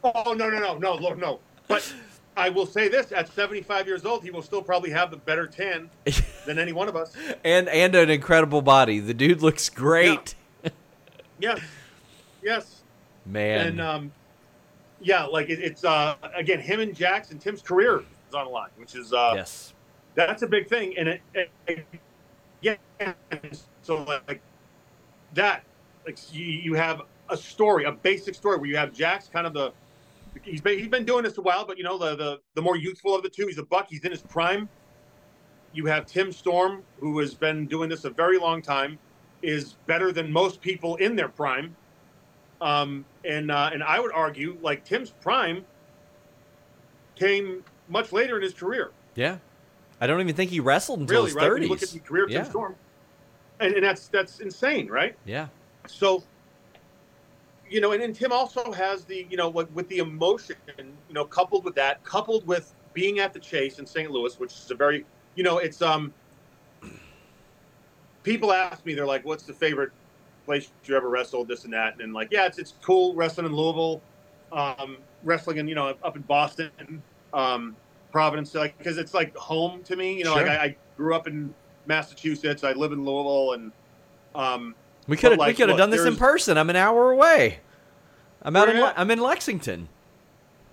[0.01, 1.41] Oh no, no, no, no, look, no.
[1.67, 1.93] But
[2.39, 5.45] I will say this: at 75 years old, he will still probably have the better
[5.45, 5.89] tan
[6.45, 7.11] than any one of us.
[7.43, 8.99] and and an incredible body.
[8.99, 10.35] The dude looks great.
[11.39, 11.59] Yes,
[12.43, 12.81] yes.
[13.25, 13.67] Man.
[13.67, 14.11] and um,
[15.01, 18.51] yeah, like it, it's uh, again him and Jax and Tim's career is on the
[18.51, 19.73] line, which is uh, yes.
[20.15, 20.97] that's a big thing.
[20.97, 21.85] And it, it, it-
[22.61, 22.75] yeah,
[23.83, 24.41] so like
[25.33, 25.63] that,
[26.05, 29.53] like you, you have a story, a basic story where you have Jax kind of
[29.53, 29.71] the
[30.43, 32.77] he's been he's been doing this a while, but you know the the the more
[32.77, 33.87] youthful of the two, he's a buck.
[33.89, 34.69] He's in his prime,
[35.73, 38.97] you have Tim Storm, who has been doing this a very long time,
[39.41, 41.75] is better than most people in their prime.
[42.61, 45.63] Um, and uh, and I would argue, like Tim's prime
[47.15, 48.91] came much later in his career.
[49.15, 49.37] Yeah,
[50.01, 51.43] I don't even think he wrestled until really, his right?
[51.43, 51.67] Thirties.
[51.67, 52.41] you look at the career of yeah.
[52.43, 52.75] Tim Storm,
[53.59, 55.15] and, and that's that's insane, right?
[55.25, 55.47] Yeah,
[55.87, 56.23] So,
[57.69, 61.13] you know, and, and Tim also has the, you know, like with the emotion, you
[61.13, 64.09] know, coupled with that, coupled with being at the Chase in St.
[64.11, 65.05] Louis, which is a very,
[65.35, 66.13] you know, it's um.
[68.23, 69.91] People ask me, they're like, "What's the favorite
[70.45, 73.55] place you ever wrestled?" This and that, and like, yeah, it's it's cool wrestling in
[73.55, 74.01] Louisville,
[74.51, 77.01] um, wrestling in you know up in Boston,
[77.33, 77.75] um,
[78.11, 80.17] Providence, like because it's like home to me.
[80.17, 80.45] You know, Sure.
[80.45, 81.53] like I, I grew up in
[81.85, 83.71] Massachusetts, I live in Louisville, and
[84.35, 84.75] um,
[85.07, 86.57] we could have like, we could have done this in person.
[86.57, 87.59] I'm an hour away.
[88.41, 89.89] I'm out in Le- I'm in Lexington.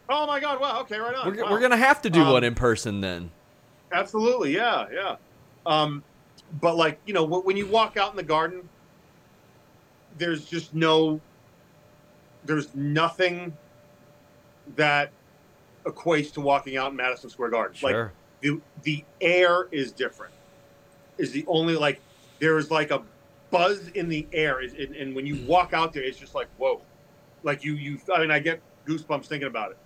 [0.09, 0.61] Oh my God!
[0.61, 0.81] Wow.
[0.83, 1.35] Okay, right on.
[1.35, 1.51] We're, Wow.
[1.51, 3.31] we're gonna have to do Um, one in person then.
[3.93, 5.17] absolutely, yeah, yeah.
[5.67, 6.05] Um,
[6.61, 8.69] but like you know, when you walk out in the garden,
[10.17, 11.21] there's just no,
[12.45, 13.53] there's nothing
[14.77, 15.11] that
[15.85, 17.77] equates to walking out in Madison Square Garden.
[17.83, 18.11] Like
[18.43, 20.33] the the air is different.
[21.19, 22.01] Is the only like
[22.39, 23.03] there is like a
[23.51, 26.49] buzz in the air, Is- and, and when you walk out there, it's just like
[26.59, 26.83] whoa,
[27.43, 27.99] like you you.
[28.15, 29.79] I mean, I get goosebumps thinking about it.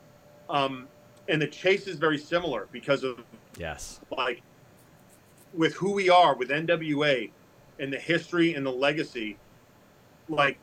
[0.48, 0.88] Um,
[1.28, 3.20] and the chase is very similar because of
[3.58, 4.00] yes.
[4.16, 4.42] like
[5.54, 7.30] with who we are with NWA
[7.78, 9.36] and the history and the legacy.
[10.28, 10.58] Like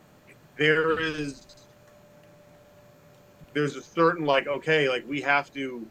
[0.58, 1.46] there is
[3.54, 5.86] there's a certain like okay like we have to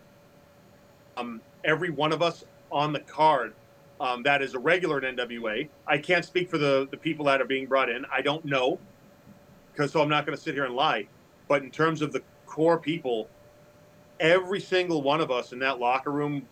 [1.16, 3.54] um every one of us on the card
[4.00, 5.68] um, that is a regular in NWA.
[5.86, 8.04] I can't speak for the the people that are being brought in.
[8.12, 8.80] I don't know
[9.76, 11.06] because so I'm not going to sit here and lie.
[11.48, 13.28] But in terms of the core people,
[14.18, 16.46] every single one of us in that locker room,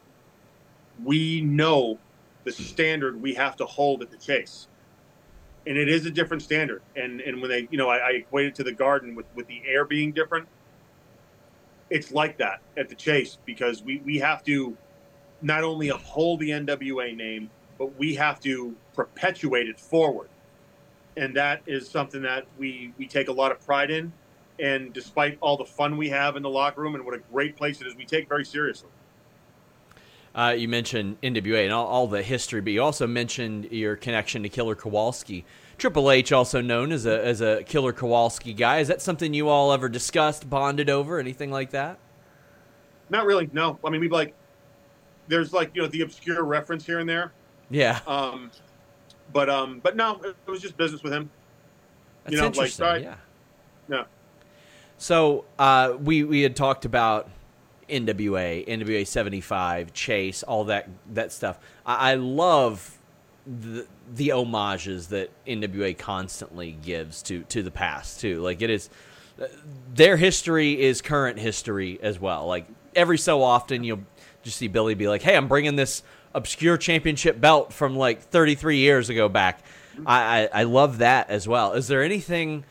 [1.03, 1.99] we know
[2.45, 4.68] the standard we have to hold at the chase.
[5.66, 6.82] And it is a different standard.
[6.95, 9.47] And and when they, you know, I, I equate it to the garden with, with
[9.47, 10.47] the air being different.
[11.90, 14.76] It's like that at the chase because we, we have to
[15.43, 20.28] not only uphold the NWA name, but we have to perpetuate it forward.
[21.16, 24.12] And that is something that we, we take a lot of pride in.
[24.59, 27.57] And despite all the fun we have in the locker room and what a great
[27.57, 28.89] place it is, we take very seriously.
[30.35, 34.43] Uh, you mentioned NWA and all, all the history, but you also mentioned your connection
[34.43, 35.45] to Killer Kowalski.
[35.78, 39.49] Triple H, also known as a as a Killer Kowalski guy, is that something you
[39.49, 41.99] all ever discussed, bonded over, anything like that?
[43.11, 43.49] Not really.
[43.53, 43.78] No.
[43.85, 44.35] I mean, we like,
[45.29, 47.33] there's like, you know, the obscure reference here and there.
[47.70, 48.51] Yeah, Um,
[49.33, 51.31] but, um, but no, it was just business with him.
[52.25, 52.85] that's you know, like, interesting.
[52.85, 53.03] sorry.
[53.03, 53.14] yeah.
[53.89, 54.05] Yeah.
[54.97, 57.29] So uh, we we had talked about
[57.89, 61.59] NWA, NWA seventy five, Chase, all that that stuff.
[61.85, 62.99] I, I love
[63.47, 68.41] the the homages that NWA constantly gives to to the past too.
[68.41, 68.89] Like it is
[69.95, 72.47] their history is current history as well.
[72.47, 74.05] Like every so often you'll
[74.45, 76.03] just see Billy be like, "Hey, I'm bringing this
[76.34, 79.64] obscure championship belt from like 33 years ago back."
[80.07, 81.72] I, I I love that as well.
[81.72, 82.64] Is there anything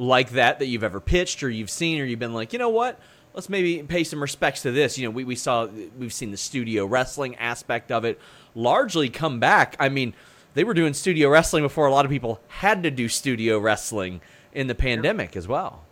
[0.00, 2.70] like that that you've ever pitched or you've seen or you've been like, you know
[2.70, 2.98] what?
[3.34, 4.98] Let's maybe pay some respects to this.
[4.98, 5.66] You know, we, we saw
[5.98, 8.18] we've seen the studio wrestling aspect of it
[8.54, 9.76] largely come back.
[9.78, 10.14] I mean,
[10.54, 14.20] they were doing studio wrestling before a lot of people had to do studio wrestling
[14.52, 15.84] in the pandemic as well.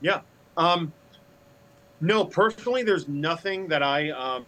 [0.00, 0.20] Yeah.
[0.56, 0.92] Um,
[2.02, 4.46] no, personally, there's nothing that I um,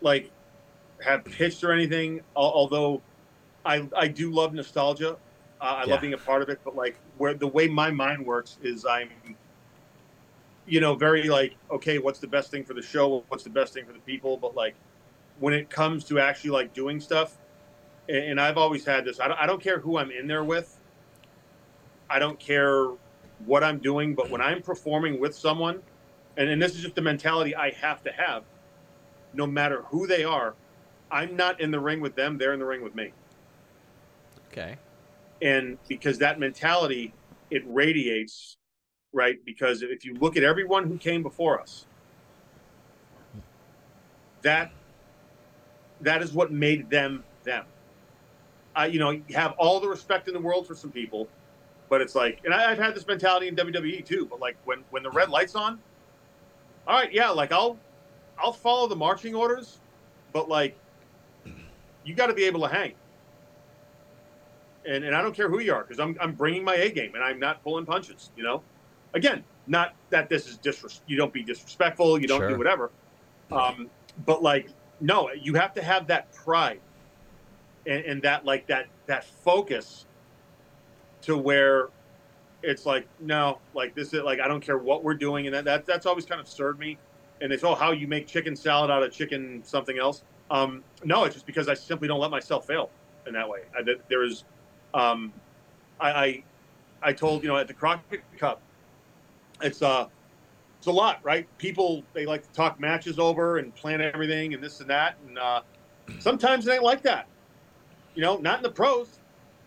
[0.00, 0.32] like
[1.02, 2.22] have pitched or anything.
[2.34, 3.02] Although
[3.66, 5.18] I I do love nostalgia.
[5.60, 5.92] Uh, I Yeah.
[5.92, 6.60] love being a part of it.
[6.64, 9.10] But like where the way my mind works is I'm,
[10.64, 13.26] you know, very like okay, what's the best thing for the show?
[13.28, 14.38] What's the best thing for the people?
[14.38, 14.76] But like
[15.38, 17.36] when it comes to actually like doing stuff,
[18.08, 19.20] and, I've always had this.
[19.20, 20.80] I don't, I don't care who I'm in there with.
[22.08, 22.86] I don't care
[23.44, 25.80] what I'm doing, but when I'm performing with someone,
[26.36, 28.42] and, and this is just the mentality I have to have,
[29.32, 30.56] no matter who they are,
[31.10, 33.12] I'm not in the ring with them, they're in the ring with me.
[34.52, 34.76] Okay.
[35.40, 37.14] And because that mentality,
[37.50, 38.56] it radiates,
[39.12, 39.36] right?
[39.44, 41.86] Because if you look at everyone who came before us,
[44.42, 44.70] that
[46.00, 47.64] that is what made them them.
[48.74, 51.28] I, you know, have all the respect in the world for some people,
[51.88, 54.26] but it's like, and I, I've had this mentality in WWE too.
[54.26, 55.78] But like when when the red lights on,
[56.86, 57.78] all right, yeah, like I'll
[58.38, 59.78] I'll follow the marching orders,
[60.32, 60.76] but like
[62.04, 62.94] you got to be able to hang.
[64.86, 67.14] And and I don't care who you are because I'm I'm bringing my A game
[67.14, 68.30] and I'm not pulling punches.
[68.36, 68.62] You know,
[69.14, 72.50] again, not that this is disres- you don't be disrespectful, you don't Sure.
[72.50, 72.90] do whatever.
[73.50, 73.90] Um,
[74.26, 74.68] but like,
[75.00, 76.80] no, you have to have that pride
[77.86, 80.06] and, and that like that that focus
[81.28, 81.90] to where
[82.62, 85.64] it's like no, like this is like I don't care what we're doing, and that,
[85.64, 86.98] that that's always kind of served me.
[87.40, 90.24] And it's oh how you make chicken salad out of chicken something else.
[90.50, 92.90] Um, no, it's just because I simply don't let myself fail
[93.26, 93.60] in that way.
[93.76, 94.44] I, there is,
[94.94, 95.32] um,
[96.00, 96.44] I, I,
[97.02, 98.62] I told you know at the Crockett Cup,
[99.62, 100.06] it's uh,
[100.78, 101.46] it's a lot, right?
[101.58, 105.38] People they like to talk matches over and plan everything and this and that, and
[105.38, 105.60] uh,
[106.18, 107.28] sometimes it ain't like that.
[108.14, 109.17] You know, not in the pros.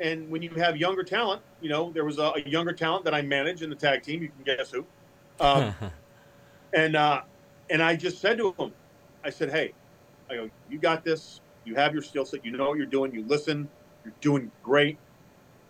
[0.02, 3.14] And when you have younger talent, you know, there was a, a younger talent that
[3.14, 4.24] I manage in the tag team.
[4.24, 4.84] You can guess who.
[5.40, 5.76] Um,
[6.74, 7.22] and uh,
[7.70, 8.74] and I just said to him,
[9.24, 9.74] I said, hey,
[10.30, 11.42] I go, you got this.
[11.66, 12.44] You have your skill set.
[12.44, 13.14] You know what you're doing.
[13.14, 13.70] You listen.
[14.04, 14.98] You're doing great.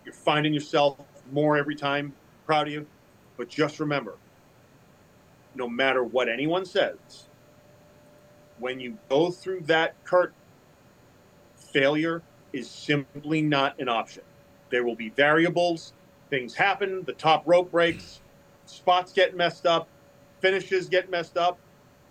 [0.05, 0.97] You're finding yourself
[1.33, 2.13] more every time.
[2.45, 2.87] Proud of you.
[3.35, 4.15] But just remember,
[5.55, 7.27] no matter what anyone says,
[8.59, 10.35] when you go through that curtain,
[11.57, 12.21] failure
[12.53, 14.23] is simply not an option.
[14.69, 15.93] There will be variables.
[16.29, 17.03] Things happen.
[17.03, 18.21] The top rope breaks.
[18.65, 19.87] Spots get messed up.
[20.39, 21.59] Finishes get messed up.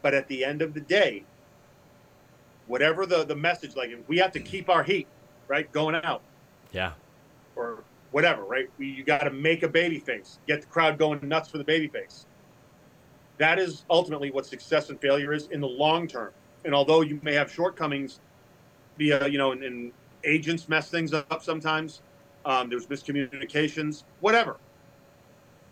[0.03, 1.25] But at the end of the day,
[2.67, 5.07] whatever the, the message, like we have to keep our heat,
[5.49, 5.71] right?
[5.73, 6.23] Going out.
[6.73, 6.93] Yeah.
[7.57, 7.83] Or
[8.13, 8.71] whatever, right?
[8.79, 11.65] We, you got to make a baby face, get the crowd going nuts for the
[11.65, 12.27] baby face.
[13.39, 16.31] That is ultimately what success and failure is in the long term.
[16.65, 18.21] And although you may have shortcomings
[18.99, 19.93] via, you know, in, and
[20.25, 22.03] agents mess things up sometimes,
[22.45, 24.57] um, there's miscommunications, whatever,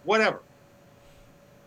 [0.04, 0.42] whatever.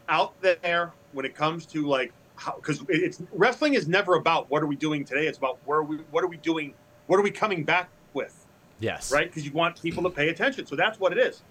[0.10, 2.12] Out there, when it comes to like
[2.56, 5.28] because it's wrestling is never about what are we doing today.
[5.28, 6.74] It's about where we what are we doing,
[7.08, 8.46] what are we coming back with.
[8.80, 9.12] Yes.
[9.12, 10.66] Right, because you want people to pay attention.
[10.66, 11.44] So that's what it is.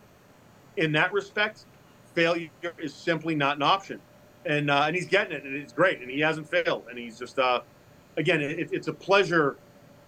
[0.76, 1.64] In that respect,
[2.14, 4.00] failure is simply not an option,
[4.44, 7.18] and uh, and he's getting it, and it's great, and he hasn't failed, and he's
[7.18, 7.60] just uh,
[8.16, 9.56] again, it, it's a pleasure.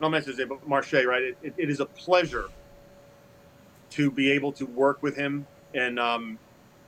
[0.03, 1.23] No man says but Marshe, right?
[1.23, 2.51] It, it, it is a pleasure
[3.91, 6.41] to be able to work with him, and um,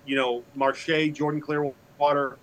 [0.04, 2.38] you know, Marshe, Jordan Clearwater,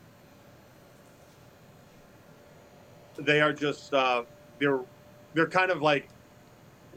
[3.20, 4.24] they are just uh,
[4.60, 4.80] they're
[5.34, 6.08] they're kind of like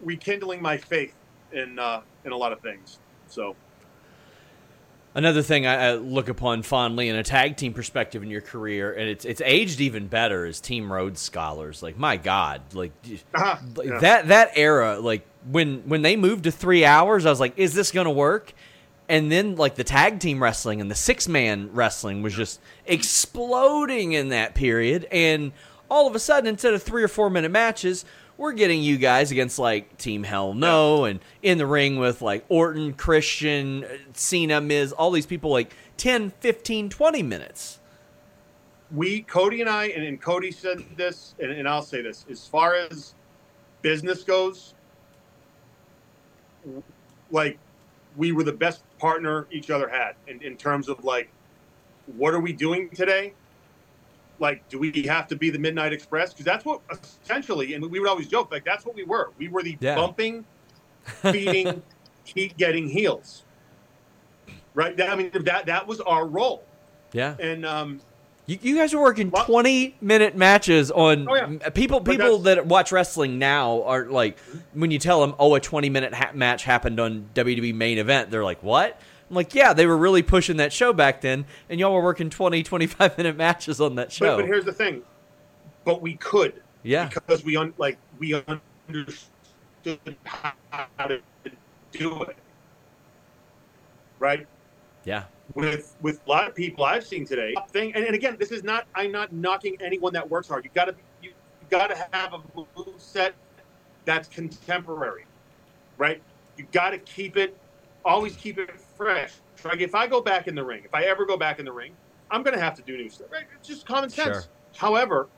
[0.04, 1.16] rekindling my faith
[1.52, 3.00] in uh, in a lot of things.
[3.26, 3.56] So.
[5.16, 9.08] Another thing I, look upon fondly in a tag team perspective in your career, and
[9.08, 11.84] it's it's aged even better, is Team Rhodes Scholars.
[11.84, 12.90] Like my God, like
[13.34, 13.56] uh-huh.
[13.84, 13.98] yeah.
[14.00, 17.74] that that era, like when when they moved to three hours, I was like, is
[17.74, 18.52] this gonna work?
[19.08, 24.14] And then like the tag team wrestling and the six man wrestling was just exploding
[24.14, 25.52] in that period, and
[25.88, 28.04] all of a sudden, instead of three or four minute matches,
[28.36, 32.44] we're getting you guys against like Team Hell No and in the ring with like
[32.48, 37.78] Orton, Christian, Cena, Miz, all these people like 10, 15, 20 minutes.
[38.90, 42.46] We, Cody and I, and, and Cody said this, and, and I'll say this as
[42.46, 43.14] far as
[43.82, 44.74] business goes,
[47.30, 47.58] like
[48.16, 51.28] we were the best partner each other had in, in terms of like,
[52.16, 53.32] what are we doing today?
[54.38, 56.32] Like, do we have to be the Midnight Express?
[56.32, 59.30] Because that's what essentially, and we would always joke, like, that's what we were.
[59.38, 59.94] We were the yeah.
[59.94, 60.44] bumping,
[61.04, 61.82] feeding,
[62.24, 63.44] keep getting heels.
[64.74, 65.00] Right?
[65.00, 66.64] I mean, that that was our role.
[67.12, 67.36] Yeah.
[67.38, 68.00] And um,
[68.46, 71.68] you, you guys are working well, twenty minute matches on oh, yeah.
[71.70, 72.00] people.
[72.00, 74.38] People that watch wrestling now are like,
[74.74, 78.30] when you tell them, "Oh, a twenty minute ha- match happened on WWE main event,"
[78.30, 79.00] they're like, "What?"
[79.34, 82.30] I'm like, yeah, they were really pushing that show back then, and y'all were working
[82.30, 84.36] 20, 25 minute matches on that show.
[84.36, 85.02] But, but here's the thing,
[85.84, 88.40] but we could, yeah, because we un, like we
[88.88, 90.52] understood how
[91.08, 91.20] to
[91.90, 92.36] do it,
[94.20, 94.46] right?
[95.04, 95.24] Yeah.
[95.54, 98.62] With with a lot of people I've seen today, thing, and, and again, this is
[98.62, 100.64] not I'm not knocking anyone that works hard.
[100.64, 102.68] You got to you, you got to have a move
[102.98, 103.34] set
[104.04, 105.26] that's contemporary,
[105.98, 106.22] right?
[106.56, 107.58] You got to keep it
[108.04, 109.32] always keep it fresh.
[109.64, 111.72] Like if I go back in the ring, if I ever go back in the
[111.72, 111.92] ring,
[112.30, 113.28] I'm going to have to do new stuff.
[113.30, 113.44] Right?
[113.58, 114.36] It's just common sense.
[114.36, 114.44] Sure.
[114.76, 115.28] However,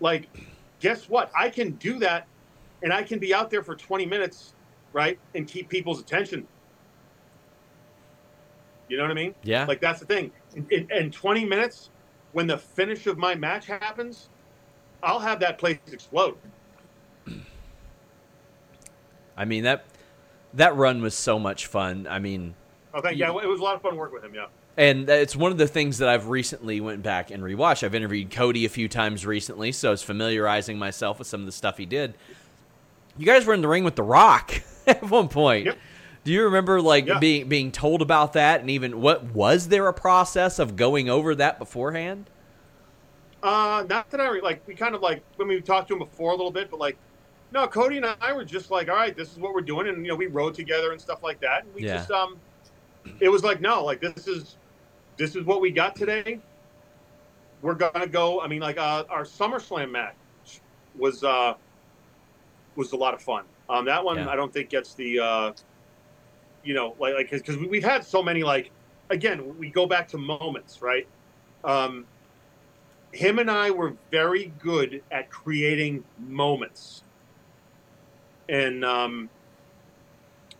[0.00, 0.28] like,
[0.80, 1.30] guess what?
[1.36, 2.26] I can do that,
[2.82, 4.54] and I can be out there for 20 minutes,
[4.92, 6.46] right, and keep people's attention.
[8.88, 9.34] You know what I mean?
[9.42, 9.64] Yeah.
[9.64, 10.30] Like that's the thing.
[10.54, 11.90] In, in 20 minutes,
[12.32, 14.28] when the finish of my match happens,
[15.02, 16.36] I'll have that place explode.
[19.34, 19.86] I mean that
[20.54, 22.06] that run was so much fun.
[22.06, 22.54] I mean,
[22.94, 23.24] oh, thank you.
[23.24, 24.34] Yeah, it was a lot of fun working with him.
[24.34, 24.46] Yeah.
[24.76, 27.82] And it's one of the things that I've recently went back and rewatched.
[27.82, 31.46] I've interviewed Cody a few times recently, so I was familiarizing myself with some of
[31.46, 32.14] the stuff he did.
[33.18, 34.54] You guys were in the ring with The Rock
[34.86, 35.66] at one point.
[35.66, 35.78] Yep.
[36.24, 37.18] Do you remember like yeah.
[37.18, 41.34] being being told about that and even what was there a process of going over
[41.34, 42.30] that beforehand?
[43.42, 44.66] Uh, not that I re- like.
[44.68, 46.96] We kind of like when we talked to him before a little bit, but like,
[47.50, 50.06] no, Cody and I were just like, all right, this is what we're doing, and
[50.06, 51.64] you know, we rode together and stuff like that.
[51.64, 51.96] And we Yeah.
[51.96, 52.36] just um,
[53.20, 54.56] it was like, no, like this is
[55.16, 56.38] this is what we got today.
[57.60, 58.40] We're gonna go.
[58.40, 60.14] I mean, like uh, our SummerSlam match
[60.98, 61.54] was uh
[62.76, 63.44] was a lot of fun.
[63.68, 64.28] Um, that one Yeah.
[64.28, 65.52] I don't think gets the uh,
[66.64, 68.70] you know, like like because we've had so many like
[69.10, 71.06] again we go back to moments, right?
[71.64, 72.06] Um,
[73.12, 77.04] him and I were very good at creating moments,
[78.48, 79.28] and um,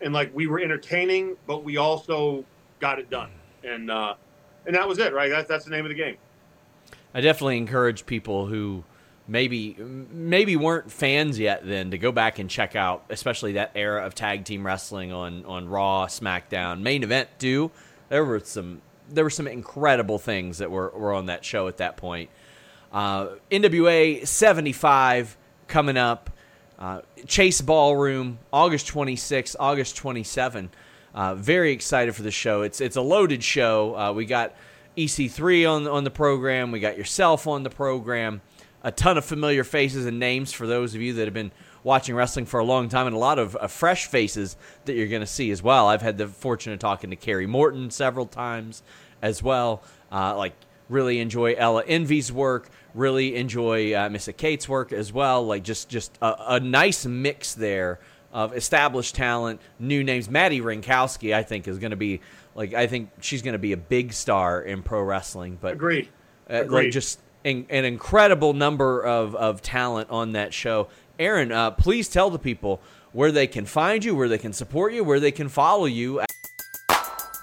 [0.03, 2.45] and like we were entertaining, but we also
[2.79, 3.31] got it done,
[3.63, 4.15] and uh,
[4.65, 5.29] and that was it, right?
[5.29, 6.17] That's that's the name of the game.
[7.13, 8.83] I definitely encourage people who
[9.27, 14.05] maybe maybe weren't fans yet then to go back and check out especially that era
[14.05, 17.71] of tag team wrestling on on Raw, SmackDown, main event too.
[18.09, 21.77] There were some there were some incredible things that were, were on that show at
[21.77, 22.29] that point.
[22.91, 25.37] Uh, NWA 75
[25.67, 26.29] coming up.
[26.83, 30.69] Uh, Chase Ballroom, August 26th, August 27.
[31.15, 32.63] Uh, very excited for the show.
[32.63, 33.97] It's it's a loaded show.
[33.97, 34.53] Uh, we got
[34.97, 36.73] EC3 on on the program.
[36.73, 38.41] We got yourself on the program.
[38.83, 41.53] A ton of familiar faces and names for those of you that have been
[41.85, 45.07] watching wrestling for a long time, and a lot of uh, fresh faces that you're
[45.07, 45.87] going to see as well.
[45.87, 48.83] I've had the fortune of talking to Kerry Morton several times
[49.21, 49.83] as well.
[50.11, 50.53] Uh, like
[50.89, 52.69] really enjoy Ella Envy's work.
[52.93, 55.45] Really enjoy uh, Missa Kate's work as well.
[55.45, 57.99] Like just just a, a nice mix there
[58.31, 60.29] of established talent, new names.
[60.29, 62.21] Madi Wrenkowski, I think, is going to be
[62.55, 65.57] like I think she's going to be a big star in pro wrestling.
[65.59, 66.09] But Agreed.
[66.49, 70.87] uh, like just an, an incredible number of, of talent on that show.
[71.19, 72.81] Aron, uh, please tell the people
[73.11, 76.21] where they can find you, where they can support you, where they can follow you.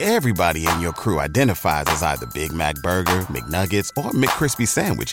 [0.01, 5.13] Everybody in your crew identifies as either Big Mac Burger, McNuggets, or McCrispy Sandwich.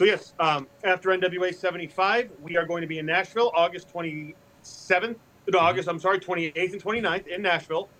[0.00, 5.16] So yes, um, after NWA 75, we are going to be in Nashville, August 27th.
[5.52, 5.90] No, August.
[5.90, 7.90] I'm sorry, 28th and 29th in Nashville.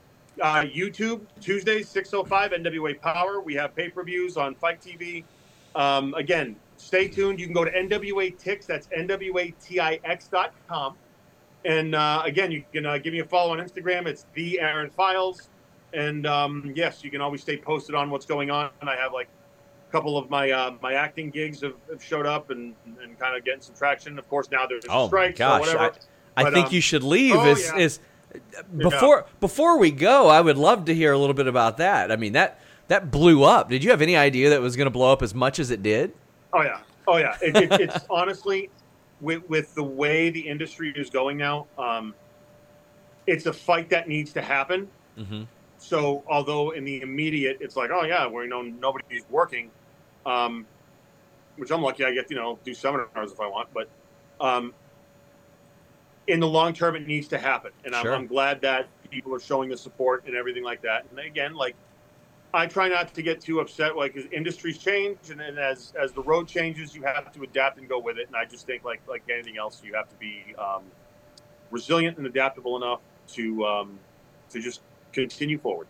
[0.41, 3.43] Uh, YouTube Tuesdays 6:05 NWA Power.
[3.43, 5.25] We have pay-per-views on FITE TV.
[5.75, 7.39] Um, again, stay tuned.
[7.39, 8.65] You can go to NWA Tix.
[8.65, 10.97] That's NWATIX.com.
[11.67, 14.07] And uh, again, you can uh, give me a follow on Instagram.
[14.07, 15.51] It's the Aron Files.
[15.93, 18.71] And um, yes, you can always stay posted on what's going on.
[18.81, 19.29] And I have like
[19.91, 23.37] a couple of my uh, my acting gigs have, have showed up and, and kind
[23.37, 24.19] of getting some traction.
[24.19, 25.61] Of course, now there's a Oh my strike, so gosh!
[25.61, 25.93] whatever.
[26.37, 27.35] I, I think um, you should leave.
[27.35, 27.79] oh, is, yeah.
[27.79, 28.01] is
[28.77, 30.29] before before we go?
[30.29, 32.13] I would love to hear a little bit about that.
[32.13, 33.69] I mean that that blew up.
[33.69, 35.71] Did you have any idea that it was going to blow up as much as
[35.71, 36.13] it did?
[36.53, 37.37] Oh yeah, oh yeah.
[37.43, 38.71] It, it, it's honestly
[39.21, 42.15] with with the way the industry is going now, um,
[43.27, 44.89] it's a fight that needs to happen.
[45.19, 45.43] Mm-hmm.
[45.79, 49.71] So although in the immediate, it's like, oh yeah, we're know nobody's working,
[50.27, 50.67] um,
[51.57, 53.89] which I'm lucky I get you know do seminars if I want, but
[54.41, 54.75] um,
[56.27, 58.15] in the long term, it needs to happen, and Sure.
[58.15, 61.05] I'm, I'm glad that people are showing the support and everything like that.
[61.11, 61.75] And again, like
[62.53, 66.13] I try not to get too upset, like as industries change, and then as as
[66.13, 68.27] the road changes, you have to adapt and go with it.
[68.27, 70.83] And I just think, like like anything else, you have to be um,
[71.71, 73.01] resilient and adaptable enough
[73.35, 73.99] to um,
[74.51, 74.81] to just
[75.13, 75.87] continue forward.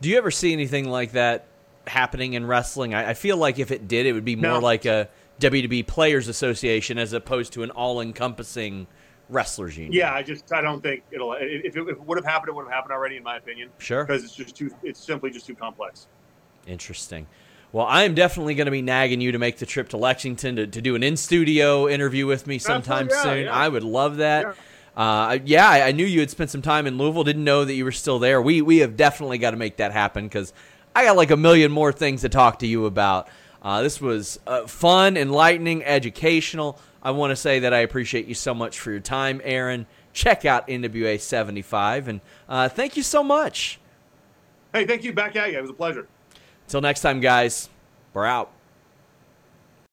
[0.00, 1.46] Do you ever see anything like that
[1.86, 2.94] happening in wrestling?
[2.94, 4.58] I, I feel like if it did, it would be more No.
[4.58, 5.08] like a
[5.40, 8.86] WWE Players Association as opposed to an all-encompassing
[9.28, 9.92] wrestlers union.
[9.92, 11.32] Yeah, I just I don't think it'll.
[11.34, 13.70] If it, if it would have happened, it would have happened already, in my opinion,
[13.78, 14.04] sure.
[14.04, 14.70] because it's just too.
[14.82, 16.08] It's simply just too complex.
[16.66, 17.26] Interesting.
[17.72, 20.56] Well, I am definitely going to be nagging you to make the trip to Lexington
[20.56, 23.44] to, to do an in studio interview with me sometime yeah, soon.
[23.44, 23.54] yeah.
[23.54, 24.42] I would love that.
[24.42, 24.52] Yeah.
[24.96, 27.22] Uh, yeah, I, I knew you had spent some time in Louisville.
[27.22, 28.42] Didn't know that you were still there.
[28.42, 30.52] We we have definitely got to make that happen because
[30.94, 33.28] I got like a million more things to talk to you about.
[33.62, 36.78] Uh, this was uh, fun, enlightening, educational.
[37.02, 39.86] I want to say that I appreciate you so much for your time, Aron.
[40.12, 43.78] Check out NWA 75, and uh, thank you so much.
[44.72, 45.12] Hey, thank you.
[45.12, 45.58] Back at you.
[45.58, 46.08] It was a pleasure.
[46.66, 47.68] Until next time, guys,
[48.12, 48.50] we're out.